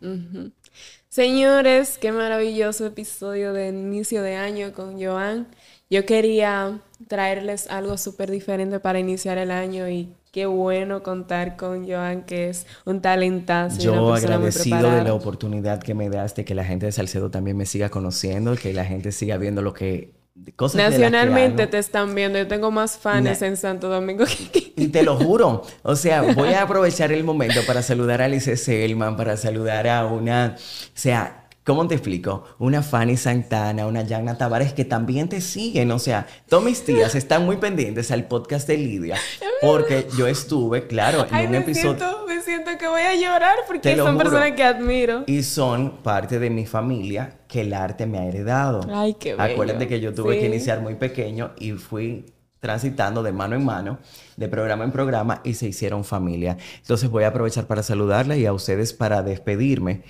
Señores, 1.08 1.98
qué 1.98 2.12
maravilloso 2.12 2.86
episodio 2.86 3.54
de 3.54 3.70
inicio 3.70 4.22
de 4.22 4.36
año 4.36 4.74
con 4.74 5.04
Joan. 5.04 5.48
Yo 5.90 6.06
quería 6.06 6.80
traerles 7.08 7.68
algo 7.68 7.98
súper 7.98 8.30
diferente 8.30 8.80
para 8.80 9.00
iniciar 9.00 9.40
el 9.40 9.50
año 9.50 9.90
y 9.90 10.14
qué 10.32 10.46
bueno 10.46 11.02
contar 11.02 11.58
con 11.58 11.90
Joan, 11.90 12.24
que 12.24 12.50
es 12.50 12.68
un 12.86 13.02
talentazo. 13.02 13.82
Yo 13.82 14.14
agradecido 14.14 14.92
de 14.92 15.04
la 15.04 15.14
oportunidad 15.14 15.82
que 15.82 15.96
me 15.96 16.10
das 16.10 16.36
de 16.36 16.46
que 16.46 16.54
la 16.54 16.64
gente 16.64 16.86
de 16.86 16.92
Salcedo 16.92 17.32
también 17.32 17.58
me 17.58 17.66
siga 17.66 17.90
conociendo, 17.90 18.56
que 18.56 18.72
la 18.74 18.86
gente 18.86 19.12
siga 19.12 19.38
viendo 19.38 19.64
lo 19.64 19.74
que 19.74 20.20
Cosas 20.56 20.92
Nacionalmente 20.92 21.68
te 21.68 21.78
están 21.78 22.16
viendo. 22.16 22.38
Yo 22.38 22.48
tengo 22.48 22.72
más 22.72 22.98
fans 22.98 23.42
en 23.42 23.58
Santo 23.58 23.90
Domingo 23.90 24.26
que 24.26 24.74
Y 24.78 24.88
te 24.88 25.04
lo 25.04 25.18
juro. 25.18 25.64
O 25.84 25.96
sea, 25.96 26.22
voy 26.22 26.50
a 26.50 26.62
aprovechar 26.62 27.12
el 27.12 27.24
momento 27.24 27.60
para 27.68 27.82
saludar 27.82 28.22
a 28.22 28.26
Alice 28.26 28.56
Selman, 28.56 29.18
para 29.18 29.36
saludar 29.38 29.88
a 29.88 30.06
una... 30.06 30.56
O 30.56 30.92
sea, 30.94 31.39
¿Cómo 31.70 31.88
te 31.88 31.94
explico? 31.94 32.46
Una 32.58 32.82
Fanny 32.82 33.16
Santana, 33.16 33.86
una 33.86 34.02
Yana 34.02 34.40
Tavares 34.40 34.74
que 34.74 34.86
también 34.86 35.30
te 35.30 35.40
siguen. 35.40 35.92
O 35.92 36.00
sea, 36.00 36.26
todas 36.48 36.66
mis 36.66 36.84
tías 36.84 37.14
están 37.14 37.46
muy 37.46 37.58
pendientes 37.58 38.10
al 38.10 38.28
podcast 38.28 38.68
de 38.68 38.76
Lidia. 38.76 39.18
Porque 39.62 40.08
yo 40.18 40.26
estuve, 40.26 40.88
claro, 40.88 41.28
en 41.32 41.46
un 41.46 41.52
me 41.52 41.58
episodio. 41.60 41.96
Siento, 41.96 42.26
me 42.28 42.42
siento 42.42 42.72
que 42.80 42.88
voy 42.88 43.04
a 43.04 43.14
llorar 43.14 43.58
porque 43.68 43.96
son 43.96 44.18
personas 44.18 44.54
que 44.54 44.64
admiro. 44.64 45.26
Y 45.28 45.44
son 45.44 45.98
parte 46.02 46.40
de 46.40 46.50
mi 46.50 46.66
familia 46.66 47.38
que 47.48 47.62
el 47.62 47.72
arte 47.76 48.08
me 48.08 48.18
ha 48.18 48.26
heredado. 48.26 48.82
Ay, 48.92 49.14
qué 49.20 49.36
bello. 49.36 49.54
Acuérdate 49.54 49.88
que 49.88 50.00
yo 50.00 50.12
tuve 50.12 50.40
que 50.40 50.48
iniciar 50.48 50.82
muy 50.82 50.96
pequeño 50.96 51.52
y 51.60 51.74
fui 51.74 52.34
transitando 52.60 53.22
de 53.22 53.32
mano 53.32 53.56
en 53.56 53.64
mano, 53.64 54.00
de 54.38 54.48
programa 54.48 54.86
en 54.86 54.92
programa 54.92 55.42
y 55.44 55.54
se 55.54 55.68
hicieron 55.68 56.04
familia. 56.04 56.58
Entonces 56.82 57.12
voy 57.12 57.26
a 57.26 57.28
aprovechar 57.28 57.68
para 57.68 57.84
saludarla 57.84 58.36
y 58.38 58.48
a 58.48 58.54
ustedes 58.54 58.92
para 58.92 59.22
despedirme 59.22 60.02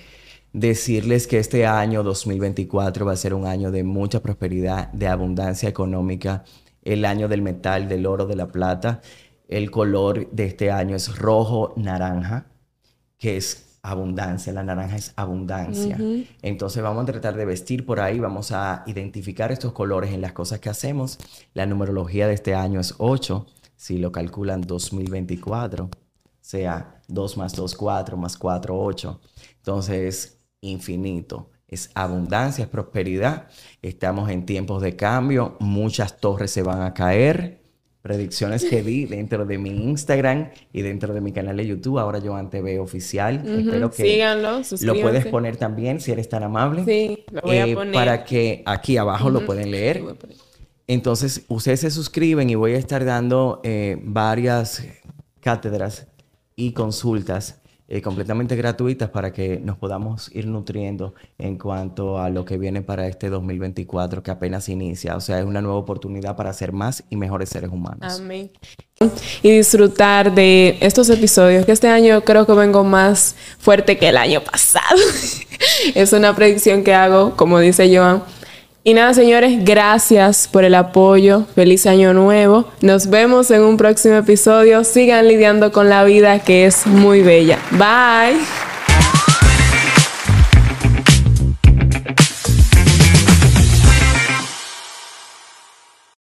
decirles 0.52 1.26
que 1.26 1.38
este 1.38 1.66
año 1.66 2.02
2024 2.02 3.06
va 3.06 3.12
a 3.12 3.16
ser 3.16 3.34
un 3.34 3.46
año 3.46 3.70
de 3.70 3.84
mucha 3.84 4.20
prosperidad, 4.20 4.92
de 4.92 5.06
abundancia 5.06 5.68
económica, 5.68 6.44
el 6.82 7.04
año 7.04 7.28
del 7.28 7.42
metal, 7.42 7.88
del 7.88 8.06
oro, 8.06 8.26
de 8.26 8.36
la 8.36 8.48
plata. 8.48 9.00
El 9.48 9.70
color 9.70 10.30
de 10.30 10.46
este 10.46 10.70
año 10.70 10.96
es 10.96 11.16
rojo 11.16 11.74
naranja, 11.76 12.46
que 13.18 13.36
es 13.36 13.78
abundancia, 13.82 14.52
la 14.52 14.62
naranja 14.62 14.96
es 14.96 15.12
abundancia. 15.16 15.98
Entonces 16.42 16.82
vamos 16.82 17.02
a 17.02 17.06
tratar 17.06 17.36
de 17.36 17.44
vestir 17.44 17.86
por 17.86 18.00
ahí, 18.00 18.18
vamos 18.18 18.52
a 18.52 18.82
identificar 18.86 19.52
estos 19.52 19.72
colores 19.72 20.12
en 20.12 20.20
las 20.20 20.32
cosas 20.32 20.60
que 20.60 20.68
hacemos. 20.68 21.18
La 21.54 21.66
numerología 21.66 22.26
de 22.26 22.34
este 22.34 22.54
año 22.54 22.80
es 22.80 22.94
8, 22.98 23.46
si 23.76 23.98
lo 23.98 24.12
calculan 24.12 24.60
2024, 24.60 25.90
sea 26.40 27.00
2 27.08 27.36
más 27.38 27.54
2, 27.54 27.74
4, 27.74 28.16
más 28.16 28.36
4, 28.36 28.78
8. 28.78 29.20
Entonces, 29.56 30.39
infinito. 30.60 31.50
Es 31.68 31.90
abundancia, 31.94 32.64
es 32.64 32.70
prosperidad. 32.70 33.48
Estamos 33.82 34.30
en 34.30 34.44
tiempos 34.44 34.82
de 34.82 34.96
cambio, 34.96 35.56
muchas 35.60 36.18
torres 36.18 36.50
se 36.50 36.62
van 36.62 36.82
a 36.82 36.94
caer 36.94 37.60
predicciones 38.02 38.64
que 38.64 38.82
di 38.82 39.04
dentro 39.04 39.44
de 39.44 39.58
mi 39.58 39.70
Instagram 39.70 40.50
y 40.72 40.82
dentro 40.82 41.12
de 41.12 41.20
mi 41.20 41.32
canal 41.32 41.56
de 41.56 41.66
YouTube, 41.66 41.98
ahora 41.98 42.20
Joan 42.20 42.48
TV 42.48 42.78
oficial. 42.78 43.42
Espero 43.46 43.90
que 43.90 44.02
Síganlo, 44.02 44.62
lo 44.80 45.00
puedes 45.00 45.26
poner 45.26 45.56
también 45.56 46.00
si 46.00 46.12
eres 46.12 46.28
tan 46.28 46.42
amable. 46.42 46.84
Sí, 46.84 47.24
lo 47.30 47.42
voy 47.42 47.56
a 47.56 47.66
eh, 47.66 47.74
poner. 47.74 47.94
Para 47.94 48.24
que 48.24 48.62
aquí 48.64 48.96
abajo 48.96 49.28
lo 49.28 49.44
pueden 49.44 49.70
leer. 49.70 50.02
Entonces, 50.86 51.44
ustedes 51.48 51.80
se 51.80 51.90
suscriben 51.90 52.50
y 52.50 52.54
voy 52.54 52.72
a 52.72 52.78
estar 52.78 53.04
dando 53.04 53.60
eh, 53.62 53.98
varias 54.02 54.82
cátedras 55.40 56.06
y 56.56 56.72
consultas 56.72 57.59
eh, 57.92 58.02
completamente 58.02 58.54
gratuitas 58.54 59.10
para 59.10 59.32
que 59.32 59.58
nos 59.58 59.76
podamos 59.76 60.30
ir 60.32 60.46
nutriendo 60.46 61.14
en 61.38 61.58
cuanto 61.58 62.20
a 62.20 62.30
lo 62.30 62.44
que 62.44 62.56
viene 62.56 62.82
para 62.82 63.08
este 63.08 63.28
2024 63.28 64.22
que 64.22 64.30
apenas 64.30 64.68
inicia. 64.68 65.16
O 65.16 65.20
sea, 65.20 65.40
es 65.40 65.44
una 65.44 65.60
nueva 65.60 65.78
oportunidad 65.78 66.36
para 66.36 66.52
ser 66.52 66.70
más 66.72 67.02
y 67.10 67.16
mejores 67.16 67.48
seres 67.48 67.68
humanos. 67.68 68.20
Amén. 68.20 68.52
Y 69.42 69.50
disfrutar 69.50 70.32
de 70.32 70.78
estos 70.80 71.10
episodios, 71.10 71.66
que 71.66 71.72
este 71.72 71.88
año 71.88 72.20
creo 72.20 72.46
que 72.46 72.52
vengo 72.52 72.84
más 72.84 73.34
fuerte 73.58 73.98
que 73.98 74.10
el 74.10 74.18
año 74.18 74.40
pasado. 74.40 75.00
es 75.96 76.12
una 76.12 76.36
predicción 76.36 76.84
que 76.84 76.94
hago, 76.94 77.34
como 77.36 77.58
dice 77.58 77.92
Joan 77.92 78.22
y 78.82 78.94
nada, 78.94 79.12
señores, 79.12 79.64
gracias 79.64 80.48
por 80.48 80.64
el 80.64 80.74
apoyo. 80.74 81.44
Feliz 81.54 81.86
año 81.86 82.14
nuevo. 82.14 82.66
Nos 82.80 83.10
vemos 83.10 83.50
en 83.50 83.62
un 83.62 83.76
próximo 83.76 84.16
episodio. 84.16 84.84
Sigan 84.84 85.28
lidiando 85.28 85.70
con 85.70 85.90
la 85.90 86.04
vida 86.04 86.38
que 86.38 86.64
es 86.64 86.86
muy 86.86 87.20
bella. 87.22 87.58
Bye. 87.72 88.69